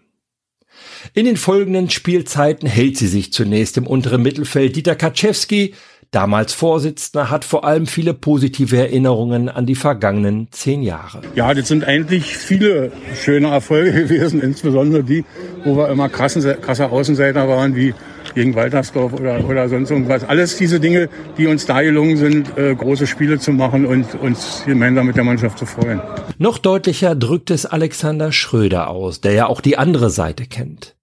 In 1.14 1.26
den 1.26 1.38
folgenden 1.38 1.90
Spielzeiten 1.90 2.68
hält 2.68 2.98
sie 2.98 3.08
sich 3.08 3.34
zunächst 3.34 3.78
im 3.78 3.88
unteren 3.88 4.22
Mittelfeld. 4.22 4.76
Dieter 4.76 4.96
Kaczewski, 4.96 5.74
damals 6.12 6.54
Vorsitzender, 6.54 7.30
hat 7.30 7.46
vor 7.46 7.64
allem 7.64 7.88
viele 7.88 8.14
positive 8.14 8.78
Erinnerungen 8.78 9.50
an 9.50 9.66
die 9.66 9.76
vergangenen 9.76 10.50
zehn 10.52 10.84
Jahre. 10.84 11.22
Ja, 11.36 11.54
das 11.54 11.70
sind 11.70 11.86
eigentlich 11.86 12.38
viele 12.38 12.92
schöne 13.16 13.48
Erfolge 13.48 13.94
gewesen, 14.04 14.42
insbesondere 14.42 15.04
die, 15.04 15.26
wo 15.64 15.78
wir 15.78 15.90
immer 15.90 16.10
krassen, 16.10 16.44
krasser 16.62 16.92
Außenseiter 16.92 17.48
waren, 17.48 17.76
wie 17.76 17.94
gegen 18.36 18.56
Waltersdorf 18.56 19.14
oder, 19.14 19.44
oder 19.48 19.70
sonst 19.70 19.92
irgendwas. 19.92 20.24
Alles 20.24 20.58
diese 20.58 20.80
Dinge, 20.80 21.10
die 21.38 21.48
uns 21.48 21.66
da 21.66 21.82
gelungen 21.82 22.18
sind, 22.18 22.58
äh, 22.58 22.76
große 22.76 23.08
Spiele 23.08 23.40
zu 23.40 23.52
machen 23.52 23.86
und 23.86 24.16
uns 24.16 24.64
gemeinsam 24.66 25.08
mit 25.08 25.16
der 25.16 25.24
Mannschaft 25.24 25.58
zu 25.58 25.66
freuen. 25.66 26.02
Noch 26.38 26.58
deutlicher 26.58 27.16
drückt 27.16 27.52
es 27.52 27.66
Alexander 27.66 28.32
Schröder 28.32 28.90
aus, 28.90 29.22
der 29.22 29.34
ja 29.34 29.48
auch 29.48 29.62
die 29.62 29.78
andere 29.78 30.10
Seite 30.10 30.46
kennt. 30.46 30.96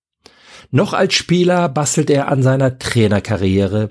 Noch 0.71 0.93
als 0.93 1.15
Spieler 1.15 1.69
bastelt 1.69 2.11
er 2.11 2.29
an 2.29 2.43
seiner 2.43 2.79
Trainerkarriere, 2.79 3.91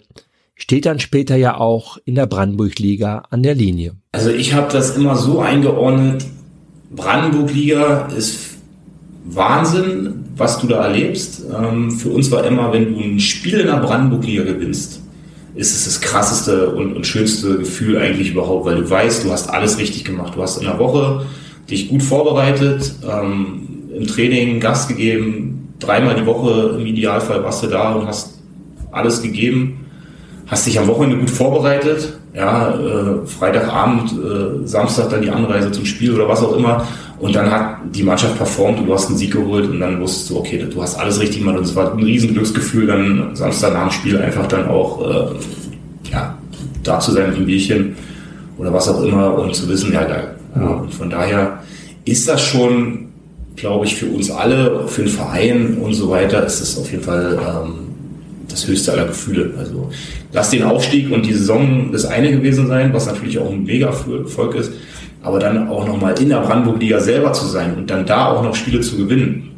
steht 0.58 0.86
dann 0.86 1.00
später 1.00 1.36
ja 1.36 1.58
auch 1.58 1.98
in 2.04 2.16
der 2.16 2.26
Brandenburg-Liga 2.26 3.24
an 3.30 3.44
der 3.44 3.56
Linie. 3.56 3.94
Also 4.12 4.32
ich 4.32 4.54
habe 4.54 4.72
das 4.72 4.98
immer 4.98 5.16
so 5.16 5.40
eingeordnet, 5.40 6.26
Brandenburg-Liga 6.90 8.08
ist 8.18 8.58
Wahnsinn, 9.26 10.26
was 10.36 10.60
du 10.60 10.68
da 10.68 10.84
erlebst. 10.84 11.44
Ähm, 11.54 11.92
für 11.92 12.10
uns 12.10 12.32
war 12.32 12.46
immer, 12.46 12.72
wenn 12.74 12.94
du 12.94 13.00
ein 13.00 13.20
Spiel 13.20 13.60
in 13.60 13.68
der 13.68 13.78
Brandenburg-Liga 13.78 14.44
gewinnst, 14.44 15.02
ist 15.56 15.76
es 15.76 15.86
das 15.86 16.02
krasseste 16.02 16.70
und, 16.70 17.06
schönste 17.06 17.58
Gefühl 17.58 17.98
eigentlich 17.98 18.32
überhaupt, 18.32 18.66
weil 18.66 18.76
du 18.76 18.90
weißt, 18.90 19.26
du 19.26 19.32
hast 19.32 19.50
alles 19.50 19.78
richtig 19.78 20.06
gemacht. 20.06 20.34
Du 20.36 20.42
hast 20.42 20.58
in 20.58 20.66
der 20.66 20.80
Woche 20.80 21.26
dich 21.70 21.90
gut 21.90 22.04
vorbereitet, 22.04 22.94
ähm, 23.04 23.68
im 23.94 24.08
Training 24.08 24.60
Gas 24.60 24.88
gegeben, 24.88 25.74
dreimal 25.80 26.16
die 26.16 26.26
Woche 26.26 26.78
im 26.80 26.86
Idealfall 26.86 27.44
warst 27.44 27.64
du 27.64 27.68
da 27.68 27.94
und 27.94 28.08
hast 28.08 28.40
alles 28.92 29.22
gegeben, 29.22 29.87
hast 30.48 30.66
dich 30.66 30.80
am 30.80 30.88
Wochenende 30.88 31.18
gut 31.18 31.30
vorbereitet, 31.30 32.14
ja, 32.34 32.70
äh, 32.70 33.26
Freitagabend, 33.28 34.12
äh, 34.14 34.68
Samstag 34.68 35.10
dann 35.10 35.22
die 35.22 35.30
Anreise 35.30 35.72
zum 35.72 35.86
Spiel 35.86 36.14
oder 36.14 36.28
was 36.28 36.42
auch 36.42 36.56
immer. 36.56 36.88
Und 37.20 37.36
dann 37.36 37.52
hat 37.52 37.78
die 37.94 38.04
Mannschaft 38.04 38.38
performt 38.38 38.80
und 38.80 38.86
du 38.86 38.94
hast 38.94 39.08
einen 39.08 39.18
Sieg 39.18 39.32
geholt 39.34 39.70
und 39.70 39.80
dann 39.80 40.00
wusstest 40.00 40.30
du, 40.30 40.38
okay, 40.38 40.66
du 40.72 40.82
hast 40.82 40.96
alles 41.00 41.20
richtig 41.20 41.40
gemacht 41.40 41.58
und 41.58 41.66
es 41.66 41.76
war 41.76 41.92
ein 41.92 42.04
riesen 42.04 42.34
Glücksgefühl, 42.34 42.88
dann 42.88 43.36
Samstag 43.36 43.74
nach 43.74 43.90
dem 43.90 43.92
Spiel 43.92 44.18
einfach 44.20 44.48
dann 44.48 44.68
auch 44.68 45.02
äh, 45.02 46.12
ja, 46.12 46.38
da 46.84 47.00
zu 47.00 47.12
sein 47.12 47.30
mit 47.30 47.38
dem 47.38 47.46
Bierchen 47.48 47.96
oder 48.58 48.72
was 48.72 48.88
auch 48.88 49.02
immer 49.04 49.34
und 49.38 49.56
zu 49.56 49.68
wissen, 49.68 49.92
ja 49.92 50.04
geil. 50.04 50.36
Ja, 50.56 50.68
und 50.68 50.94
von 50.94 51.10
daher 51.10 51.60
ist 52.06 52.28
das 52.28 52.42
schon, 52.42 53.08
glaube 53.56 53.86
ich, 53.86 53.96
für 53.96 54.08
uns 54.08 54.32
alle, 54.32 54.88
für 54.88 55.02
den 55.02 55.12
Verein 55.12 55.78
und 55.82 55.94
so 55.94 56.10
weiter, 56.10 56.46
ist 56.46 56.62
es 56.62 56.78
auf 56.78 56.90
jeden 56.92 57.04
Fall 57.04 57.38
ähm, 57.42 57.87
das 58.50 58.68
höchste 58.68 58.94
aller 58.94 59.06
Gefühle. 59.06 59.54
Also 59.58 59.90
lass 60.34 60.50
den 60.50 60.64
Aufstieg 60.64 61.12
und 61.12 61.26
die 61.26 61.34
Saison 61.34 61.92
das 61.92 62.06
eine 62.06 62.32
gewesen 62.32 62.68
sein, 62.68 62.94
was 62.94 63.06
natürlich 63.06 63.40
auch 63.40 63.50
ein 63.50 63.64
mega 63.64 63.88
Erfolg 63.88 64.56
ist 64.56 64.72
aber 65.28 65.40
dann 65.40 65.68
auch 65.68 65.86
nochmal 65.86 66.20
in 66.22 66.30
der 66.30 66.40
Brandenburg-Liga 66.40 67.02
selber 67.02 67.34
zu 67.34 67.46
sein 67.46 67.76
und 67.76 67.90
dann 67.90 68.06
da 68.06 68.32
auch 68.32 68.44
noch 68.44 68.56
Spiele 68.56 68.80
zu 68.80 68.96
gewinnen, 68.96 69.52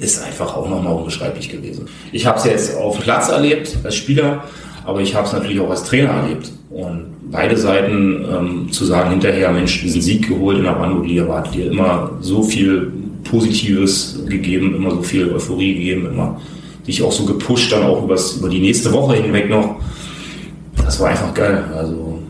ist 0.00 0.24
einfach 0.24 0.56
auch 0.56 0.68
nochmal 0.70 0.94
unbeschreiblich 0.94 1.50
gewesen. 1.50 1.86
Ich 2.12 2.26
habe 2.26 2.38
es 2.38 2.44
jetzt 2.44 2.76
auf 2.76 2.98
Platz 3.00 3.28
erlebt 3.28 3.76
als 3.84 3.94
Spieler, 3.94 4.44
aber 4.84 5.00
ich 5.00 5.14
habe 5.14 5.26
es 5.26 5.34
natürlich 5.34 5.60
auch 5.60 5.68
als 5.68 5.84
Trainer 5.84 6.10
erlebt. 6.10 6.50
Und 6.70 7.06
beide 7.30 7.56
Seiten 7.58 8.24
ähm, 8.24 8.72
zu 8.72 8.86
sagen 8.86 9.10
hinterher, 9.10 9.50
Mensch, 9.52 9.82
diesen 9.82 10.00
Sieg 10.00 10.28
geholt 10.28 10.58
in 10.58 10.64
der 10.64 10.72
Brandenburg-Liga 10.72 11.28
war 11.28 11.42
dir 11.42 11.70
immer 11.70 12.12
so 12.20 12.42
viel 12.42 12.90
Positives 13.24 14.20
gegeben, 14.26 14.74
immer 14.76 14.92
so 14.92 15.02
viel 15.02 15.30
Euphorie 15.32 15.74
gegeben, 15.74 16.06
immer 16.06 16.40
dich 16.86 17.02
auch 17.02 17.12
so 17.12 17.24
gepusht, 17.24 17.72
dann 17.72 17.84
auch 17.84 18.02
übers, 18.04 18.34
über 18.34 18.48
die 18.48 18.60
nächste 18.60 18.92
Woche 18.92 19.16
hinweg 19.16 19.48
noch. 19.48 19.80
Das 20.76 21.00
war 21.00 21.08
einfach 21.08 21.34
geil. 21.34 21.64
Also 21.74 22.22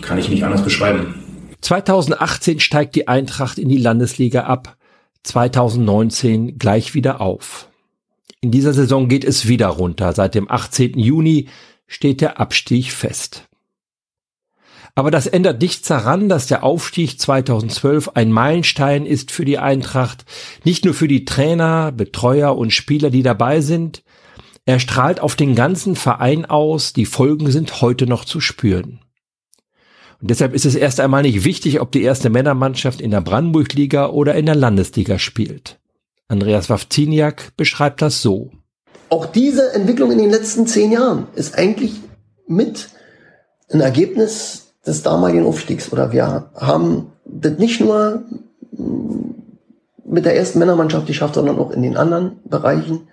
kann 0.00 0.18
ich 0.18 0.28
nicht 0.28 0.44
anders 0.44 0.62
beschreiben. 0.62 1.14
2018 1.60 2.60
steigt 2.60 2.94
die 2.96 3.08
Eintracht 3.08 3.58
in 3.58 3.68
die 3.68 3.78
Landesliga 3.78 4.42
ab, 4.44 4.76
2019 5.22 6.58
gleich 6.58 6.94
wieder 6.94 7.20
auf. 7.20 7.68
In 8.40 8.50
dieser 8.50 8.72
Saison 8.72 9.08
geht 9.08 9.24
es 9.24 9.46
wieder 9.46 9.68
runter. 9.68 10.12
Seit 10.12 10.34
dem 10.34 10.50
18. 10.50 10.98
Juni 10.98 11.48
steht 11.86 12.20
der 12.20 12.40
Abstieg 12.40 12.90
fest. 12.90 13.44
Aber 14.94 15.10
das 15.10 15.26
ändert 15.26 15.62
nichts 15.62 15.88
daran, 15.88 16.28
dass 16.28 16.46
der 16.46 16.62
Aufstieg 16.62 17.18
2012 17.18 18.10
ein 18.14 18.30
Meilenstein 18.30 19.06
ist 19.06 19.30
für 19.30 19.46
die 19.46 19.58
Eintracht, 19.58 20.26
nicht 20.64 20.84
nur 20.84 20.92
für 20.92 21.08
die 21.08 21.24
Trainer, 21.24 21.92
Betreuer 21.92 22.56
und 22.56 22.72
Spieler, 22.72 23.08
die 23.08 23.22
dabei 23.22 23.62
sind. 23.62 24.02
Er 24.66 24.78
strahlt 24.78 25.20
auf 25.20 25.34
den 25.34 25.54
ganzen 25.54 25.96
Verein 25.96 26.44
aus, 26.44 26.92
die 26.92 27.06
Folgen 27.06 27.50
sind 27.50 27.80
heute 27.80 28.06
noch 28.06 28.26
zu 28.26 28.40
spüren. 28.40 29.00
Und 30.20 30.30
deshalb 30.30 30.54
ist 30.54 30.66
es 30.66 30.76
erst 30.76 31.00
einmal 31.00 31.22
nicht 31.22 31.44
wichtig, 31.44 31.80
ob 31.80 31.90
die 31.90 32.02
erste 32.02 32.30
Männermannschaft 32.30 33.00
in 33.00 33.10
der 33.10 33.22
Brandenburg-Liga 33.22 34.10
oder 34.10 34.34
in 34.34 34.46
der 34.46 34.54
Landesliga 34.54 35.18
spielt. 35.18 35.80
Andreas 36.28 36.70
Wawziniak 36.70 37.56
beschreibt 37.56 38.02
das 38.02 38.22
so. 38.22 38.52
Auch 39.08 39.26
diese 39.26 39.74
Entwicklung 39.74 40.12
in 40.12 40.18
den 40.18 40.30
letzten 40.30 40.66
zehn 40.66 40.92
Jahren 40.92 41.26
ist 41.34 41.58
eigentlich 41.58 41.94
mit 42.46 42.90
ein 43.68 43.80
Ergebnis 43.80 44.61
des 44.86 45.02
damaligen 45.02 45.46
Aufstiegs. 45.46 45.92
Oder 45.92 46.12
wir 46.12 46.46
haben 46.54 47.12
das 47.24 47.58
nicht 47.58 47.80
nur 47.80 48.22
mit 50.04 50.24
der 50.24 50.36
ersten 50.36 50.58
Männermannschaft 50.58 51.06
geschafft, 51.06 51.34
sondern 51.34 51.58
auch 51.58 51.70
in 51.70 51.82
den 51.82 51.96
anderen 51.96 52.32
Bereichen. 52.44 53.08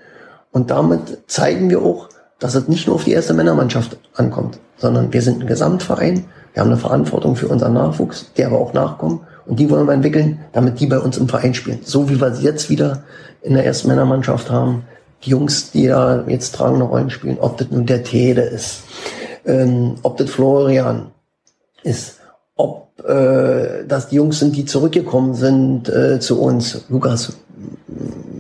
Und 0.51 0.71
damit 0.71 1.19
zeigen 1.27 1.69
wir 1.69 1.81
auch, 1.81 2.09
dass 2.39 2.55
es 2.55 2.67
nicht 2.67 2.87
nur 2.87 2.95
auf 2.95 3.03
die 3.03 3.11
erste 3.11 3.33
Männermannschaft 3.33 3.97
ankommt, 4.15 4.59
sondern 4.77 5.13
wir 5.13 5.21
sind 5.21 5.41
ein 5.41 5.47
Gesamtverein. 5.47 6.25
Wir 6.53 6.61
haben 6.61 6.69
eine 6.69 6.77
Verantwortung 6.77 7.35
für 7.35 7.47
unseren 7.47 7.73
Nachwuchs, 7.73 8.31
der 8.37 8.47
aber 8.47 8.59
auch 8.59 8.73
nachkommt. 8.73 9.21
Und 9.45 9.59
die 9.59 9.69
wollen 9.69 9.87
wir 9.87 9.93
entwickeln, 9.93 10.39
damit 10.51 10.79
die 10.79 10.87
bei 10.87 10.99
uns 10.99 11.17
im 11.17 11.27
Verein 11.27 11.53
spielen. 11.53 11.79
So 11.83 12.09
wie 12.09 12.19
wir 12.19 12.33
sie 12.33 12.43
jetzt 12.43 12.69
wieder 12.69 13.03
in 13.41 13.53
der 13.53 13.65
ersten 13.65 13.87
Männermannschaft 13.87 14.49
haben. 14.49 14.83
Die 15.23 15.31
Jungs, 15.31 15.71
die 15.71 15.87
da 15.87 16.23
jetzt 16.27 16.55
tragende 16.55 16.85
Rollen 16.85 17.09
spielen, 17.09 17.37
ob 17.39 17.57
das 17.57 17.69
nun 17.71 17.85
der 17.85 18.03
Tede 18.03 18.41
ist, 18.41 18.83
ähm, 19.45 19.95
ob 20.03 20.17
das 20.17 20.29
Florian, 20.29 21.11
ist, 21.83 22.19
ob 22.55 22.99
äh, 23.07 23.85
das 23.87 24.09
die 24.09 24.15
Jungs 24.15 24.39
sind, 24.39 24.55
die 24.55 24.65
zurückgekommen 24.65 25.33
sind 25.33 25.89
äh, 25.89 26.19
zu 26.19 26.41
uns. 26.41 26.85
Lukas 26.89 27.33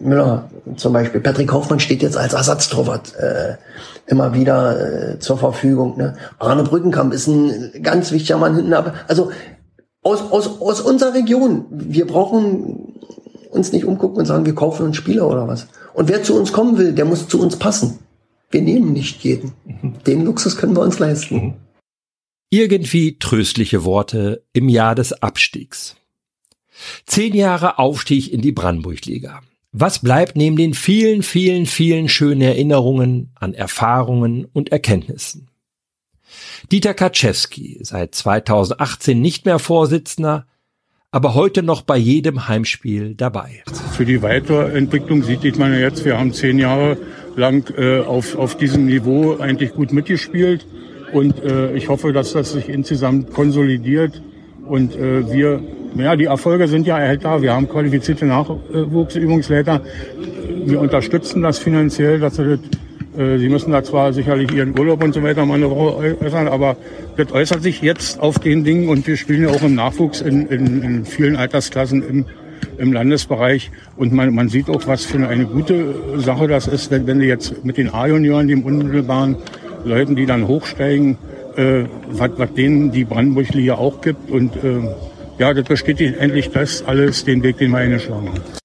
Müller 0.01 0.49
zum 0.75 0.93
Beispiel. 0.93 1.21
Patrick 1.21 1.51
Hoffmann 1.51 1.79
steht 1.79 2.01
jetzt 2.01 2.17
als 2.17 2.33
Ersatztorwart 2.33 3.15
äh, 3.15 3.55
immer 4.07 4.33
wieder 4.33 5.13
äh, 5.13 5.19
zur 5.19 5.37
Verfügung. 5.37 5.97
Ne? 5.97 6.15
Arne 6.37 6.63
Brückenkamp 6.63 7.13
ist 7.13 7.27
ein 7.27 7.71
ganz 7.81 8.11
wichtiger 8.11 8.37
Mann 8.37 8.55
hinten. 8.55 8.73
Aber 8.73 8.93
also 9.07 9.31
aus, 10.01 10.31
aus, 10.31 10.61
aus 10.61 10.81
unserer 10.81 11.13
Region. 11.13 11.65
Wir 11.69 12.07
brauchen 12.07 12.93
uns 13.51 13.71
nicht 13.71 13.85
umgucken 13.85 14.19
und 14.19 14.25
sagen, 14.25 14.45
wir 14.45 14.55
kaufen 14.55 14.85
einen 14.85 14.93
Spieler 14.93 15.27
oder 15.27 15.47
was. 15.47 15.67
Und 15.93 16.09
wer 16.09 16.23
zu 16.23 16.37
uns 16.37 16.53
kommen 16.53 16.77
will, 16.77 16.93
der 16.93 17.05
muss 17.05 17.27
zu 17.27 17.41
uns 17.41 17.57
passen. 17.57 17.99
Wir 18.51 18.61
nehmen 18.61 18.93
nicht 18.93 19.23
jeden. 19.23 19.53
Den 20.07 20.25
Luxus 20.25 20.57
können 20.57 20.75
wir 20.75 20.81
uns 20.81 20.99
leisten. 20.99 21.55
Irgendwie 22.51 23.19
tröstliche 23.19 23.83
Worte 23.85 24.43
im 24.53 24.69
Jahr 24.69 24.95
des 24.95 25.13
Abstiegs. 25.13 25.95
Zehn 27.05 27.35
Jahre 27.35 27.77
Aufstieg 27.77 28.33
in 28.33 28.41
die 28.41 28.51
Brandenburg-Liga. 28.51 29.41
Was 29.71 29.99
bleibt 29.99 30.35
neben 30.35 30.55
den 30.55 30.73
vielen, 30.73 31.21
vielen, 31.21 31.67
vielen 31.67 32.09
schönen 32.09 32.41
Erinnerungen 32.41 33.29
an 33.35 33.53
Erfahrungen 33.53 34.45
und 34.45 34.71
Erkenntnissen? 34.71 35.47
Dieter 36.71 36.95
Kaczewski, 36.95 37.77
seit 37.83 38.15
2018 38.15 39.21
nicht 39.21 39.45
mehr 39.45 39.59
Vorsitzender, 39.59 40.47
aber 41.11 41.35
heute 41.35 41.61
noch 41.61 41.83
bei 41.83 41.97
jedem 41.97 42.47
Heimspiel 42.47 43.13
dabei. 43.13 43.63
Für 43.93 44.05
die 44.05 44.23
Weiterentwicklung 44.23 45.21
sieht 45.21 45.59
man 45.59 45.71
ja 45.71 45.79
jetzt, 45.79 46.03
wir 46.03 46.17
haben 46.17 46.33
zehn 46.33 46.57
Jahre 46.57 46.97
lang 47.35 47.71
äh, 47.77 47.99
auf, 47.99 48.35
auf 48.35 48.57
diesem 48.57 48.87
Niveau 48.87 49.37
eigentlich 49.37 49.73
gut 49.73 49.93
mitgespielt. 49.93 50.65
Und 51.13 51.43
äh, 51.43 51.73
ich 51.73 51.89
hoffe, 51.89 52.13
dass 52.13 52.33
das 52.33 52.53
sich 52.53 52.69
insgesamt 52.69 53.33
konsolidiert 53.33 54.21
und 54.67 54.95
äh, 54.95 55.31
wir, 55.31 55.61
ja, 55.95 56.15
die 56.15 56.25
Erfolge 56.25 56.67
sind 56.67 56.85
ja 56.85 57.15
da. 57.15 57.41
Wir 57.41 57.53
haben 57.53 57.67
qualifizierte 57.67 58.25
Nachwuchsübungsleiter. 58.25 59.81
Wir 60.65 60.79
unterstützen 60.79 61.41
das 61.41 61.57
finanziell, 61.57 62.19
dass 62.19 62.35
sie 62.35 62.45
das, 62.57 63.19
äh, 63.19 63.39
sie 63.39 63.49
müssen 63.49 63.71
da 63.71 63.83
zwar 63.83 64.13
sicherlich 64.13 64.51
ihren 64.51 64.77
Urlaub 64.77 65.03
und 65.03 65.13
so 65.13 65.23
weiter 65.23 65.45
mal 65.45 65.55
eine 65.55 65.69
Woche 65.71 66.17
äußern, 66.21 66.47
aber 66.47 66.77
das 67.17 67.31
äußert 67.31 67.63
sich 67.63 67.81
jetzt 67.81 68.19
auf 68.19 68.37
den 68.37 68.63
Dingen 68.63 68.89
und 68.89 69.07
wir 69.07 69.17
spielen 69.17 69.43
ja 69.43 69.49
auch 69.49 69.63
im 69.63 69.73
Nachwuchs 69.73 70.21
in, 70.21 70.45
in, 70.47 70.83
in 70.83 71.05
vielen 71.05 71.35
Altersklassen 71.35 72.07
im, 72.07 72.25
im 72.77 72.93
Landesbereich 72.93 73.71
und 73.97 74.13
man, 74.13 74.33
man 74.35 74.49
sieht 74.49 74.69
auch, 74.69 74.85
was 74.85 75.05
für 75.05 75.27
eine 75.27 75.45
gute 75.45 75.95
Sache 76.17 76.47
das 76.47 76.67
ist, 76.67 76.91
wenn, 76.91 77.07
wenn 77.07 77.19
du 77.19 77.25
jetzt 77.25 77.65
mit 77.65 77.77
den 77.77 77.91
A-Junioren, 77.91 78.47
dem 78.47 78.63
unmittelbaren 78.63 79.37
Leuten, 79.83 80.15
die 80.15 80.25
dann 80.25 80.47
hochsteigen, 80.47 81.17
äh, 81.55 81.83
was, 82.07 82.31
was 82.37 82.53
denen 82.53 82.91
die 82.91 83.05
Brandenburg-Liga 83.05 83.75
auch 83.75 84.01
gibt. 84.01 84.29
Und 84.29 84.55
äh, 84.63 84.81
ja, 85.37 85.53
das 85.53 85.65
bestätigt 85.65 86.17
endlich 86.17 86.51
das 86.51 86.83
alles, 86.85 87.25
den 87.25 87.43
Weg, 87.43 87.57
den 87.57 87.71
wir 87.71 87.79
eingeschlagen 87.79 88.29
haben. 88.29 88.59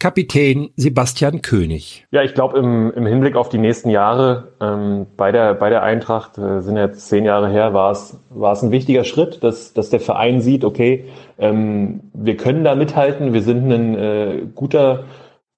Kapitän 0.00 0.70
Sebastian 0.76 1.42
König. 1.42 2.06
Ja, 2.10 2.22
ich 2.22 2.32
glaube 2.32 2.58
im, 2.58 2.90
im 2.92 3.04
Hinblick 3.04 3.36
auf 3.36 3.50
die 3.50 3.58
nächsten 3.58 3.90
Jahre 3.90 4.54
ähm, 4.58 5.06
bei, 5.18 5.30
der, 5.30 5.52
bei 5.52 5.68
der 5.68 5.82
Eintracht, 5.82 6.38
äh, 6.38 6.62
sind 6.62 6.78
jetzt 6.78 7.06
zehn 7.06 7.26
Jahre 7.26 7.50
her, 7.50 7.74
war 7.74 7.92
es 7.92 8.18
war 8.30 8.54
es 8.54 8.62
ein 8.62 8.70
wichtiger 8.70 9.04
Schritt, 9.04 9.44
dass, 9.44 9.74
dass 9.74 9.90
der 9.90 10.00
Verein 10.00 10.40
sieht, 10.40 10.64
okay, 10.64 11.04
ähm, 11.38 12.00
wir 12.14 12.38
können 12.38 12.64
da 12.64 12.74
mithalten, 12.76 13.34
wir 13.34 13.42
sind 13.42 13.70
ein 13.70 13.94
äh, 13.94 14.42
guter 14.54 15.04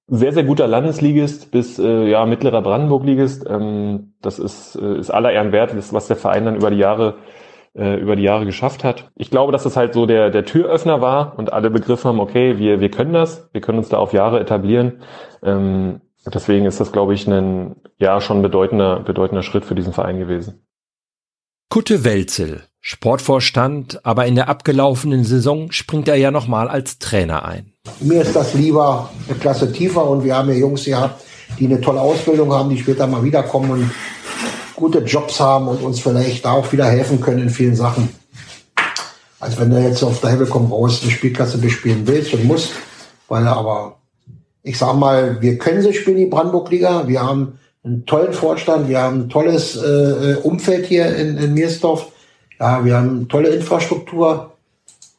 sehr, 0.07 0.33
sehr 0.33 0.43
guter 0.43 0.67
Landesligist 0.67 1.51
bis 1.51 1.79
äh, 1.79 2.09
ja, 2.09 2.25
mittlerer 2.25 2.61
Brandenburg-Ligist. 2.61 3.45
Ähm, 3.49 4.13
das 4.21 4.39
ist, 4.39 4.75
äh, 4.75 4.99
ist 4.99 5.11
aller 5.11 5.31
Ehren 5.31 5.51
wert, 5.51 5.73
was 5.93 6.07
der 6.07 6.17
Verein 6.17 6.45
dann 6.45 6.55
über 6.55 6.71
die 6.71 6.77
Jahre 6.77 7.15
äh, 7.75 7.99
über 7.99 8.15
die 8.15 8.23
Jahre 8.23 8.45
geschafft 8.45 8.83
hat. 8.83 9.11
Ich 9.15 9.31
glaube, 9.31 9.51
dass 9.51 9.63
das 9.63 9.75
halt 9.75 9.93
so 9.93 10.05
der, 10.05 10.29
der 10.29 10.45
Türöffner 10.45 11.01
war 11.01 11.37
und 11.37 11.51
alle 11.51 11.69
begriffen 11.69 12.09
haben, 12.09 12.19
okay, 12.19 12.59
wir, 12.59 12.79
wir 12.79 12.91
können 12.91 13.13
das, 13.13 13.49
wir 13.51 13.61
können 13.61 13.79
uns 13.79 13.89
da 13.89 13.97
auf 13.97 14.13
Jahre 14.13 14.39
etablieren. 14.39 15.01
Ähm, 15.41 16.01
deswegen 16.31 16.65
ist 16.65 16.79
das, 16.79 16.91
glaube 16.91 17.13
ich, 17.13 17.27
ein 17.27 17.75
ja 17.97 18.21
schon 18.21 18.41
bedeutender, 18.41 18.99
bedeutender 18.99 19.43
Schritt 19.43 19.65
für 19.65 19.75
diesen 19.75 19.93
Verein 19.93 20.19
gewesen. 20.19 20.65
Kutte 21.69 22.03
Welzel, 22.03 22.61
Sportvorstand, 22.79 24.05
aber 24.05 24.27
in 24.27 24.35
der 24.35 24.49
abgelaufenen 24.49 25.23
Saison 25.23 25.71
springt 25.71 26.07
er 26.07 26.15
ja 26.15 26.29
nochmal 26.29 26.69
als 26.69 26.99
Trainer 26.99 27.45
ein. 27.45 27.72
Mir 27.99 28.21
ist 28.21 28.35
das 28.35 28.53
lieber 28.53 29.09
eine 29.27 29.37
Klasse 29.37 29.71
tiefer 29.71 30.05
und 30.05 30.23
wir 30.23 30.35
haben 30.35 30.49
ja 30.49 30.55
Jungs 30.55 30.85
gehabt, 30.85 31.23
die 31.59 31.65
eine 31.65 31.81
tolle 31.81 31.99
Ausbildung 31.99 32.51
haben, 32.51 32.69
die 32.69 32.77
später 32.77 33.07
mal 33.07 33.23
wiederkommen 33.23 33.71
und 33.71 33.91
gute 34.75 34.99
Jobs 34.99 35.39
haben 35.39 35.67
und 35.67 35.81
uns 35.81 35.99
vielleicht 35.99 36.45
auch 36.45 36.71
wieder 36.71 36.85
helfen 36.85 37.19
können 37.19 37.43
in 37.43 37.49
vielen 37.49 37.75
Sachen. 37.75 38.09
Als 39.39 39.59
wenn 39.59 39.69
du 39.69 39.81
jetzt 39.81 40.01
auf 40.01 40.21
der 40.21 40.31
Hebelkomm 40.31 40.71
raus 40.71 41.01
eine 41.01 41.11
Spielklasse 41.11 41.57
bespielen 41.57 42.07
willst 42.07 42.33
und 42.33 42.45
musst, 42.45 42.71
weil 43.27 43.45
aber, 43.47 43.97
ich 44.63 44.77
sag 44.77 44.95
mal, 44.95 45.41
wir 45.41 45.57
können 45.57 45.81
sie 45.81 45.93
spielen, 45.93 46.17
die 46.17 46.25
Brandenburg-Liga. 46.25 47.07
Wir 47.07 47.21
haben 47.21 47.59
einen 47.83 48.05
tollen 48.05 48.33
Vorstand, 48.33 48.87
wir 48.87 49.01
haben 49.01 49.23
ein 49.23 49.29
tolles 49.29 49.75
äh, 49.75 50.37
Umfeld 50.43 50.85
hier 50.85 51.13
in, 51.15 51.37
in 51.37 51.53
Miersdorf. 51.53 52.07
Ja, 52.59 52.83
wir 52.85 52.95
haben 52.95 53.27
tolle 53.27 53.49
Infrastruktur, 53.49 54.53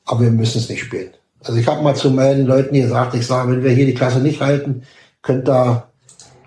aber 0.07 0.21
wir 0.21 0.31
müssen 0.31 0.59
es 0.59 0.69
nicht 0.71 0.81
spielen. 0.81 1.11
Also 1.45 1.61
ich 1.61 1.67
habe 1.67 1.83
mal 1.83 1.95
zu 1.95 2.11
meinen 2.11 2.47
Leuten 2.47 2.75
gesagt, 2.75 3.15
ich 3.15 3.27
sage, 3.27 3.53
wenn 3.53 3.63
wir 3.63 3.71
hier 3.71 3.87
die 3.87 3.95
Klasse 3.95 4.19
nicht 4.19 4.41
halten, 4.41 4.83
könnt 5.23 5.49
ihr 5.49 5.85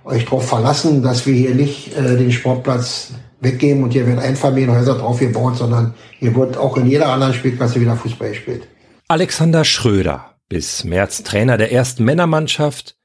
euch 0.03 0.25
darauf 0.25 0.47
verlassen, 0.47 1.03
dass 1.03 1.25
wir 1.25 1.35
hier 1.35 1.53
nicht 1.53 1.95
äh, 1.95 2.17
den 2.17 2.31
Sportplatz 2.31 3.11
weggeben 3.39 3.83
und 3.83 3.91
hier 3.91 4.07
werden 4.07 4.19
Einfamilienhäuser 4.19 4.95
drauf 4.95 5.19
gebaut, 5.19 5.57
sondern 5.57 5.93
hier 6.19 6.35
wird 6.35 6.57
auch 6.57 6.77
in 6.77 6.87
jeder 6.87 7.09
anderen 7.09 7.33
Spielklasse 7.33 7.79
wieder 7.79 7.95
Fußball 7.95 8.29
gespielt. 8.29 8.67
Alexander 9.07 9.63
Schröder, 9.63 10.33
bis 10.49 10.83
März 10.83 11.23
Trainer 11.23 11.57
der 11.57 11.71
ersten 11.71 12.03
Männermannschaft 12.03 12.95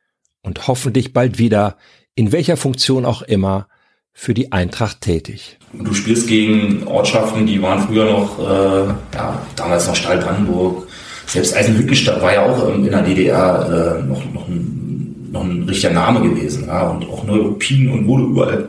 und 0.42 0.66
hoffentlich 0.68 1.12
bald 1.12 1.38
wieder 1.38 1.76
in 2.14 2.32
welcher 2.32 2.56
Funktion 2.56 3.04
auch 3.04 3.22
immer, 3.22 3.68
für 4.14 4.34
die 4.34 4.52
Eintracht 4.52 5.00
tätig. 5.00 5.58
Du 5.72 5.94
spielst 5.94 6.28
gegen 6.28 6.86
Ortschaften, 6.86 7.46
die 7.46 7.62
waren 7.62 7.86
früher 7.86 8.10
noch, 8.10 8.38
äh, 8.38 8.88
ja, 9.14 9.46
damals 9.56 9.86
noch 9.86 9.96
Stahl 9.96 10.18
Brandenburg. 10.18 10.86
Selbst 11.26 11.56
Eisenhüttenstadt 11.56 12.20
war 12.20 12.34
ja 12.34 12.44
auch 12.44 12.74
in 12.74 12.84
der 12.84 13.02
DDR 13.02 13.98
äh, 14.00 14.02
noch, 14.06 14.22
noch, 14.32 14.48
ein, 14.48 15.28
noch 15.32 15.44
ein 15.44 15.62
richtiger 15.62 15.92
Name 15.92 16.28
gewesen. 16.28 16.66
Ja, 16.66 16.88
und 16.88 17.08
auch 17.08 17.24
Neuruppin 17.24 17.90
und 17.90 18.06
wurde 18.06 18.24
überall. 18.24 18.68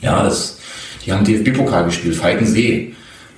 Ja, 0.00 0.24
das, 0.24 0.58
die 1.04 1.12
haben 1.12 1.24
DFB-Pokal 1.24 1.84
gespielt, 1.84 2.16
Falkensee. 2.16 2.92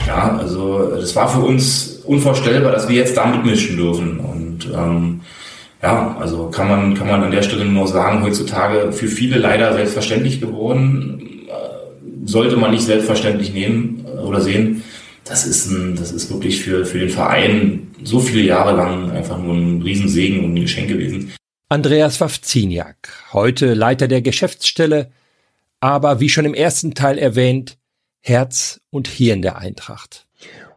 Ja, 0.07 0.37
also 0.37 0.91
das 0.97 1.15
war 1.17 1.29
für 1.29 1.41
uns 1.41 2.03
unvorstellbar, 2.05 2.73
dass 2.73 2.89
wir 2.89 2.97
jetzt 2.97 3.17
da 3.17 3.27
mitmischen 3.27 3.77
dürfen. 3.77 4.19
Und 4.19 4.69
ähm, 4.75 5.21
ja, 5.83 6.17
also 6.19 6.49
kann 6.49 6.69
man, 6.69 6.95
kann 6.95 7.09
man 7.09 7.23
an 7.23 7.31
der 7.31 7.43
Stelle 7.43 7.65
nur 7.65 7.87
sagen, 7.87 8.23
heutzutage 8.23 8.93
für 8.93 9.09
viele 9.09 9.39
leider 9.39 9.73
selbstverständlich 9.75 10.41
geworden, 10.41 11.47
äh, 11.49 12.27
sollte 12.27 12.57
man 12.57 12.71
nicht 12.71 12.85
selbstverständlich 12.85 13.53
nehmen 13.53 14.05
äh, 14.07 14.21
oder 14.21 14.41
sehen. 14.41 14.83
Das 15.25 15.47
ist 15.47 15.71
ein, 15.71 15.97
das 15.97 16.13
ist 16.13 16.31
wirklich 16.31 16.63
für, 16.63 16.85
für 16.85 16.99
den 16.99 17.11
Verein 17.11 17.94
so 18.05 18.21
viele 18.21 18.43
Jahre 18.43 18.77
lang 18.77 19.11
einfach 19.11 19.39
nur 19.39 19.55
ein 19.55 19.83
Riesensegen 19.83 20.45
und 20.45 20.55
ein 20.55 20.63
Geschenk 20.63 20.89
gewesen. 20.89 21.33
Andreas 21.69 22.21
Wawziniak, 22.21 23.09
heute 23.33 23.75
Leiter 23.75 24.07
der 24.07 24.23
Geschäftsstelle, 24.23 25.11
aber 25.81 26.21
wie 26.21 26.29
schon 26.29 26.45
im 26.45 26.55
ersten 26.55 26.95
Teil 26.95 27.19
erwähnt, 27.19 27.79
Herz 28.21 28.81
und 28.91 29.09
Hirn 29.09 29.43
der 29.43 29.59
Eintracht. 29.59 30.27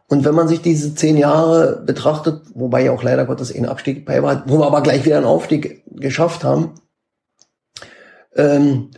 Und 0.08 0.24
wenn 0.24 0.34
man 0.34 0.48
sich 0.48 0.62
diese 0.62 0.94
zehn 0.94 1.18
Jahre 1.18 1.82
betrachtet, 1.84 2.42
wobei 2.54 2.84
ja 2.84 2.92
auch 2.92 3.02
leider 3.02 3.26
Gottes 3.26 3.54
ein 3.54 3.66
Abstieg 3.66 4.06
bei 4.06 4.22
war, 4.22 4.42
wo 4.46 4.58
wir 4.58 4.66
aber 4.66 4.82
gleich 4.82 5.04
wieder 5.04 5.18
einen 5.18 5.26
Aufstieg 5.26 5.82
geschafft 5.86 6.44
haben, 6.44 6.72
ähm, 8.34 8.90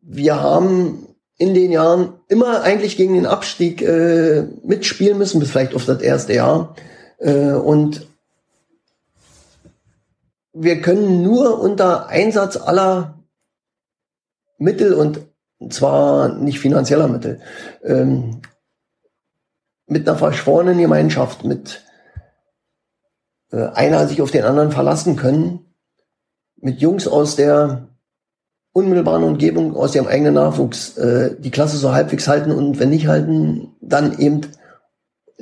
wir 0.00 0.40
haben 0.40 1.06
in 1.36 1.52
den 1.52 1.72
Jahren 1.72 2.14
immer 2.28 2.62
eigentlich 2.62 2.96
gegen 2.96 3.14
den 3.14 3.26
Abstieg 3.26 3.82
äh, 3.82 4.44
mitspielen 4.62 5.18
müssen, 5.18 5.40
bis 5.40 5.50
vielleicht 5.50 5.74
auf 5.74 5.84
das 5.84 6.00
erste 6.00 6.34
Jahr. 6.34 6.74
Äh, 7.24 7.52
und 7.52 8.06
wir 10.52 10.80
können 10.82 11.22
nur 11.22 11.58
unter 11.58 12.08
Einsatz 12.08 12.56
aller 12.56 13.18
Mittel 14.58 14.92
und 14.92 15.20
zwar 15.70 16.28
nicht 16.28 16.60
finanzieller 16.60 17.08
Mittel, 17.08 17.40
ähm, 17.82 18.42
mit 19.86 20.06
einer 20.06 20.18
verschworenen 20.18 20.78
Gemeinschaft, 20.78 21.44
mit 21.44 21.82
äh, 23.52 23.68
einer 23.68 24.06
sich 24.06 24.20
auf 24.20 24.30
den 24.30 24.44
anderen 24.44 24.70
verlassen 24.70 25.16
können, 25.16 25.74
mit 26.56 26.80
Jungs 26.80 27.08
aus 27.08 27.36
der 27.36 27.88
unmittelbaren 28.72 29.24
Umgebung, 29.24 29.76
aus 29.76 29.94
ihrem 29.94 30.08
eigenen 30.08 30.34
Nachwuchs, 30.34 30.98
äh, 30.98 31.36
die 31.38 31.50
Klasse 31.50 31.78
so 31.78 31.92
halbwegs 31.92 32.28
halten 32.28 32.50
und 32.50 32.78
wenn 32.78 32.90
nicht 32.90 33.06
halten, 33.06 33.74
dann 33.80 34.18
eben 34.18 34.42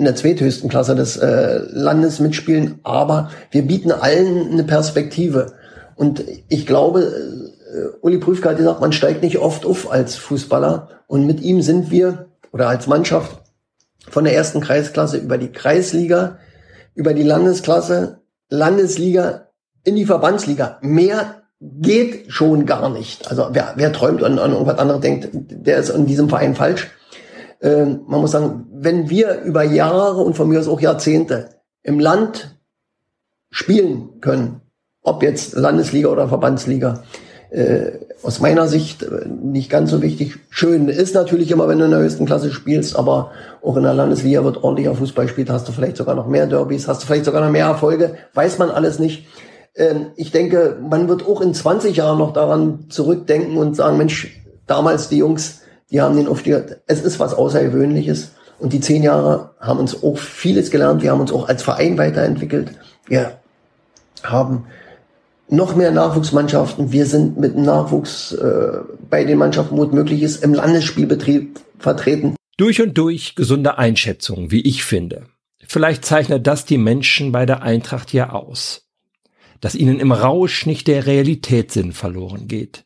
in 0.03 0.07
der 0.07 0.17
zweithöchsten 0.17 0.69
Klasse 0.69 0.97
des 0.97 1.17
äh, 1.17 1.61
Landes 1.71 2.19
mitspielen. 2.19 2.81
Aber 2.83 3.31
wir 3.53 3.63
bieten 3.63 3.93
allen 3.93 4.51
eine 4.51 4.65
Perspektive. 4.65 5.53
Und 5.95 6.25
ich 6.49 6.67
glaube, 6.67 7.03
äh, 7.03 7.97
Uli 8.01 8.19
Prüfke 8.19 8.49
hat 8.49 8.57
gesagt, 8.57 8.81
man 8.81 8.93
steigt 8.93 9.23
nicht 9.23 9.39
oft 9.39 9.65
auf 9.65 9.93
als 9.93 10.17
Fußballer. 10.17 10.89
Und 11.07 11.25
mit 11.25 11.41
ihm 11.41 11.63
sind 11.63 11.93
wir, 11.93 12.27
oder 12.51 12.69
als 12.69 12.89
Mannschaft, 12.89 13.43
von 14.09 14.25
der 14.25 14.35
ersten 14.35 14.61
Kreisklasse 14.61 15.19
über 15.19 15.39
die 15.39 15.53
Kreisliga, 15.53 16.39
über 16.97 17.15
die 17.15 17.23
Landesklasse, 17.23 18.19
Landesliga 18.51 19.47
in 19.85 19.95
die 19.95 20.07
Verbandsliga. 20.07 20.79
Mehr 20.83 21.43
geht 21.61 22.25
schon 22.33 22.67
gar 22.67 22.89
nicht. 22.89 23.31
Also 23.31 23.51
wer, 23.53 23.75
wer 23.77 23.93
träumt 23.93 24.21
und 24.23 24.41
an 24.41 24.51
irgendwas 24.51 24.79
anderes 24.79 25.01
denkt, 25.01 25.29
der 25.33 25.79
ist 25.79 25.91
in 25.91 26.07
diesem 26.07 26.29
Verein 26.29 26.57
falsch. 26.57 26.91
Ähm, 27.63 28.01
man 28.07 28.21
muss 28.21 28.33
sagen, 28.33 28.67
wenn 28.73 29.09
wir 29.09 29.43
über 29.43 29.63
Jahre 29.63 30.21
und 30.23 30.37
von 30.37 30.49
mir 30.49 30.59
aus 30.59 30.69
auch 30.69 30.81
Jahrzehnte 30.81 31.51
im 31.83 32.01
Land 32.01 32.59
spielen 33.51 34.21
können, 34.21 34.61
ob 35.03 35.23
jetzt 35.23 35.55
Landesliga 35.55 36.09
oder 36.09 36.29
Verbandsliga, 36.29 37.05
äh, 37.51 37.99
aus 38.23 38.41
meiner 38.41 38.67
Sicht 38.67 39.03
äh, 39.03 39.27
nicht 39.29 39.71
ganz 39.71 39.91
so 39.91 40.01
wichtig. 40.01 40.39
Schön 40.49 40.89
ist 40.89 41.15
natürlich 41.15 41.51
immer, 41.51 41.69
wenn 41.69 41.79
du 41.79 41.85
in 41.85 41.91
der 41.91 42.01
höchsten 42.01 42.25
Klasse 42.25 42.51
spielst, 42.51 42.97
aber 42.97 43.31
auch 43.63 43.77
in 43.77 43.83
der 43.83 43.95
Landesliga 43.95 44.43
wird 44.43 44.65
ordentlicher 44.65 44.95
Fußball 44.95 45.27
gespielt, 45.27 45.51
hast 45.51 45.69
du 45.69 45.73
vielleicht 45.73 45.99
sogar 45.99 46.15
noch 46.15 46.27
mehr 46.27 46.47
Derbys, 46.47 46.89
hast 46.89 47.03
du 47.03 47.07
vielleicht 47.07 47.27
sogar 47.27 47.45
noch 47.45 47.51
mehr 47.51 47.67
Erfolge, 47.67 48.17
weiß 48.35 48.59
man 48.59 48.71
alles 48.71 48.99
nicht. 48.99 49.27
Ähm, 49.77 50.13
ich 50.17 50.31
denke, 50.31 50.79
man 50.81 51.09
wird 51.09 51.27
auch 51.27 51.41
in 51.41 51.53
20 51.55 51.97
Jahren 51.97 52.19
noch 52.19 52.33
daran 52.33 52.87
zurückdenken 52.89 53.59
und 53.59 53.77
sagen, 53.77 53.99
Mensch, 53.99 54.41
damals 54.67 55.09
die 55.09 55.19
Jungs, 55.19 55.62
die 55.93 56.01
haben 56.01 56.17
den 56.17 56.27
Aufstieg, 56.27 56.65
es 56.87 57.03
ist 57.03 57.21
was 57.21 57.35
Außergewöhnliches. 57.35 58.33
Und 58.59 58.73
die 58.73 58.81
zehn 58.81 59.03
Jahre 59.03 59.51
haben 59.61 59.81
uns 59.81 60.03
auch 60.03 60.17
vieles 60.17 60.71
gelernt. 60.71 61.03
Wir 61.03 61.11
haben 61.11 61.21
uns 61.21 61.33
auch 61.33 61.49
als 61.49 61.63
Verein 61.63 61.99
weiterentwickelt. 61.99 62.73
Wir 63.07 63.39
haben 64.23 64.65
noch 65.49 65.77
mehr 65.77 65.91
Nachwuchsmannschaften. 65.91 66.93
Wir 66.93 67.07
sind 67.07 67.39
mit 67.39 67.57
Nachwuchs 67.57 68.33
äh, 68.33 68.79
bei 69.11 69.25
den 69.25 69.39
Mannschaften, 69.39 69.77
wo 69.77 69.85
es 69.85 69.93
möglich 69.93 70.23
ist, 70.23 70.43
im 70.43 70.55
Landesspielbetrieb 70.55 71.61
vertreten. 71.79 72.37
Durch 72.57 72.81
und 72.81 72.97
durch 72.97 73.35
gesunde 73.35 73.79
Einschätzung, 73.79 74.51
wie 74.51 74.63
ich 74.63 74.85
finde. 74.85 75.27
Vielleicht 75.67 76.05
zeichnet 76.05 76.47
das 76.47 76.65
die 76.65 76.79
Menschen 76.79 77.33
bei 77.33 77.45
der 77.45 77.63
Eintracht 77.63 78.13
ja 78.13 78.31
aus. 78.31 78.87
Dass 79.61 79.75
ihnen 79.75 80.01
im 80.01 80.13
Rausch 80.13 80.67
nicht 80.67 80.87
der 80.87 81.07
Realitätssinn 81.07 81.93
verloren 81.93 82.49
geht. 82.49 82.85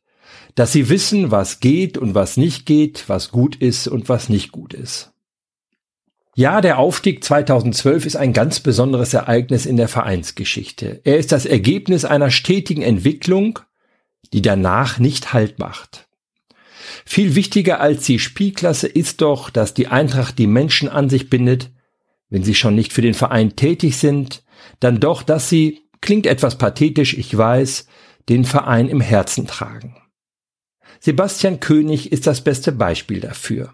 Dass 0.56 0.72
sie 0.72 0.88
wissen, 0.88 1.30
was 1.30 1.60
geht 1.60 1.96
und 1.96 2.14
was 2.14 2.36
nicht 2.36 2.66
geht, 2.66 3.04
was 3.08 3.30
gut 3.30 3.54
ist 3.54 3.86
und 3.86 4.08
was 4.08 4.28
nicht 4.28 4.50
gut 4.50 4.74
ist. 4.74 5.12
Ja, 6.34 6.60
der 6.60 6.78
Aufstieg 6.78 7.24
2012 7.24 8.04
ist 8.04 8.16
ein 8.16 8.32
ganz 8.32 8.60
besonderes 8.60 9.14
Ereignis 9.14 9.64
in 9.64 9.76
der 9.76 9.88
Vereinsgeschichte. 9.88 11.00
Er 11.04 11.16
ist 11.16 11.32
das 11.32 11.46
Ergebnis 11.46 12.04
einer 12.04 12.30
stetigen 12.30 12.82
Entwicklung, 12.82 13.60
die 14.32 14.42
danach 14.42 14.98
nicht 14.98 15.32
Halt 15.32 15.58
macht. 15.58 16.08
Viel 17.04 17.34
wichtiger 17.34 17.80
als 17.80 18.04
die 18.04 18.18
Spielklasse 18.18 18.86
ist 18.86 19.22
doch, 19.22 19.50
dass 19.50 19.74
die 19.74 19.88
Eintracht 19.88 20.38
die 20.38 20.46
Menschen 20.46 20.88
an 20.88 21.08
sich 21.08 21.30
bindet, 21.30 21.70
wenn 22.28 22.42
sie 22.42 22.54
schon 22.54 22.74
nicht 22.74 22.92
für 22.92 23.02
den 23.02 23.14
Verein 23.14 23.56
tätig 23.56 23.96
sind, 23.96 24.42
dann 24.80 25.00
doch, 25.00 25.22
dass 25.22 25.48
sie, 25.48 25.88
klingt 26.00 26.26
etwas 26.26 26.58
pathetisch, 26.58 27.14
ich 27.14 27.36
weiß, 27.36 27.86
den 28.28 28.44
Verein 28.44 28.88
im 28.88 29.00
Herzen 29.00 29.46
tragen. 29.46 29.96
Sebastian 31.00 31.60
König 31.60 32.12
ist 32.12 32.26
das 32.26 32.42
beste 32.42 32.72
Beispiel 32.72 33.20
dafür. 33.20 33.72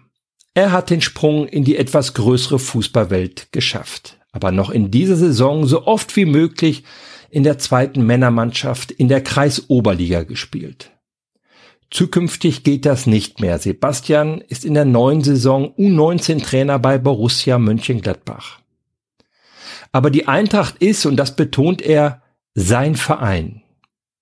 Er 0.53 0.71
hat 0.71 0.89
den 0.89 1.01
Sprung 1.01 1.47
in 1.47 1.63
die 1.63 1.77
etwas 1.77 2.13
größere 2.13 2.59
Fußballwelt 2.59 3.51
geschafft, 3.51 4.17
aber 4.31 4.51
noch 4.51 4.69
in 4.69 4.91
dieser 4.91 5.15
Saison 5.15 5.65
so 5.65 5.87
oft 5.87 6.15
wie 6.15 6.25
möglich 6.25 6.83
in 7.29 7.43
der 7.43 7.57
zweiten 7.57 8.05
Männermannschaft 8.05 8.91
in 8.91 9.07
der 9.07 9.21
Kreisoberliga 9.21 10.23
gespielt. 10.23 10.91
Zukünftig 11.89 12.63
geht 12.63 12.85
das 12.85 13.07
nicht 13.07 13.39
mehr. 13.39 13.59
Sebastian 13.59 14.41
ist 14.41 14.65
in 14.65 14.73
der 14.73 14.85
neuen 14.85 15.21
Saison 15.21 15.73
U19 15.75 16.43
Trainer 16.43 16.79
bei 16.79 16.97
Borussia 16.97 17.59
Mönchengladbach. 17.59 18.59
Aber 19.91 20.09
die 20.09 20.27
Eintracht 20.27 20.77
ist, 20.79 21.05
und 21.05 21.17
das 21.17 21.35
betont 21.35 21.81
er, 21.81 22.23
sein 22.55 22.95
Verein. 22.95 23.61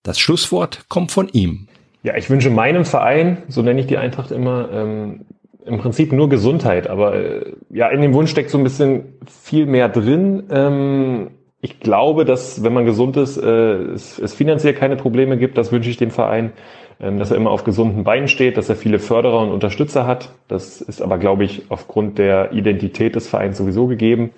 Das 0.03 0.19
Schlusswort 0.19 0.85
kommt 0.89 1.11
von 1.11 1.29
ihm. 1.29 1.69
Ja, 2.03 2.15
ich 2.17 2.29
wünsche 2.29 2.49
meinem 2.49 2.85
Verein, 2.85 3.43
so 3.47 3.61
nenne 3.61 3.79
ich 3.79 3.87
die 3.87 3.97
Eintracht 3.97 4.31
immer, 4.31 4.69
ähm, 4.71 5.25
im 5.65 5.77
Prinzip 5.77 6.11
nur 6.11 6.29
Gesundheit, 6.29 6.89
aber 6.89 7.15
äh, 7.15 7.53
ja, 7.69 7.89
in 7.89 8.01
dem 8.01 8.13
Wunsch 8.13 8.31
steckt 8.31 8.49
so 8.49 8.57
ein 8.57 8.63
bisschen 8.63 9.19
viel 9.27 9.67
mehr 9.67 9.89
drin. 9.89 10.43
Ähm, 10.49 11.27
ich 11.61 11.79
glaube, 11.79 12.25
dass 12.25 12.63
wenn 12.63 12.73
man 12.73 12.85
gesund 12.85 13.17
ist, 13.17 13.37
äh, 13.37 13.73
es, 13.93 14.17
es 14.17 14.33
finanziell 14.33 14.73
keine 14.73 14.95
Probleme 14.95 15.37
gibt. 15.37 15.57
Das 15.57 15.71
wünsche 15.71 15.91
ich 15.91 15.97
dem 15.97 16.09
Verein, 16.09 16.53
ähm, 16.99 17.19
dass 17.19 17.29
er 17.29 17.37
immer 17.37 17.51
auf 17.51 17.63
gesunden 17.63 18.03
Beinen 18.03 18.27
steht, 18.27 18.57
dass 18.57 18.69
er 18.69 18.75
viele 18.75 18.97
Förderer 18.97 19.39
und 19.39 19.51
Unterstützer 19.51 20.07
hat. 20.07 20.33
Das 20.47 20.81
ist 20.81 21.03
aber, 21.03 21.19
glaube 21.19 21.43
ich, 21.43 21.65
aufgrund 21.69 22.17
der 22.17 22.51
Identität 22.53 23.15
des 23.15 23.27
Vereins 23.27 23.59
sowieso 23.59 23.85
gegeben. 23.85 24.31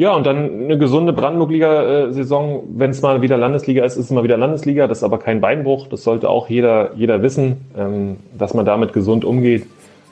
Ja, 0.00 0.12
und 0.12 0.24
dann 0.24 0.62
eine 0.62 0.78
gesunde 0.78 1.12
Brandenburg-Liga-Saison. 1.12 2.62
Wenn 2.76 2.90
es 2.90 3.02
mal 3.02 3.20
wieder 3.20 3.36
Landesliga 3.36 3.84
ist, 3.84 3.96
ist 3.96 4.04
es 4.04 4.10
mal 4.12 4.22
wieder 4.22 4.36
Landesliga. 4.36 4.86
Das 4.86 4.98
ist 4.98 5.04
aber 5.04 5.18
kein 5.18 5.40
Beinbruch. 5.40 5.88
Das 5.88 6.04
sollte 6.04 6.30
auch 6.30 6.48
jeder, 6.48 6.94
jeder 6.94 7.20
wissen, 7.20 7.56
ähm, 7.76 8.18
dass 8.38 8.54
man 8.54 8.64
damit 8.64 8.92
gesund 8.92 9.24
umgeht. 9.24 9.66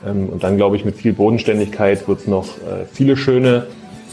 Ähm, 0.04 0.28
und 0.30 0.42
dann 0.42 0.56
glaube 0.56 0.74
ich, 0.74 0.84
mit 0.84 0.96
viel 0.96 1.12
Bodenständigkeit 1.12 2.08
wird 2.08 2.18
es 2.18 2.26
noch 2.26 2.46
äh, 2.46 2.84
viele 2.92 3.16
schöne, 3.16 3.66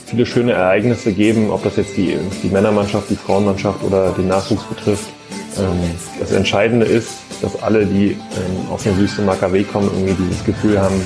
viele 0.06 0.28
schöne 0.28 0.52
Ereignisse 0.52 1.12
geben, 1.12 1.50
ob 1.50 1.64
das 1.64 1.78
jetzt 1.78 1.98
die, 1.98 2.20
die 2.44 2.50
Männermannschaft, 2.50 3.10
die 3.10 3.16
Frauenmannschaft 3.16 3.84
oder 3.84 4.12
den 4.12 4.28
Nachwuchs 4.28 4.66
betrifft. 4.66 5.10
Ähm, 5.58 5.90
das 6.20 6.34
Entscheidende 6.34 6.86
ist, 6.86 7.18
dass 7.42 7.64
alle, 7.64 7.88
die 7.88 8.16
aus 8.72 8.84
dem 8.84 8.96
Wüstenmarker 8.96 9.52
Weg 9.52 9.74
kommen, 9.74 9.90
irgendwie 9.92 10.24
dieses 10.24 10.46
Gefühl 10.46 10.80
haben, 10.80 11.02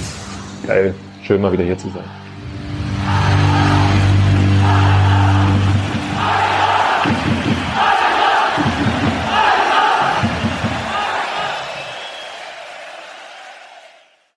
geil, 0.68 0.94
schön 1.24 1.40
mal 1.40 1.54
wieder 1.54 1.64
hier 1.64 1.78
zu 1.78 1.88
sein. 1.88 2.27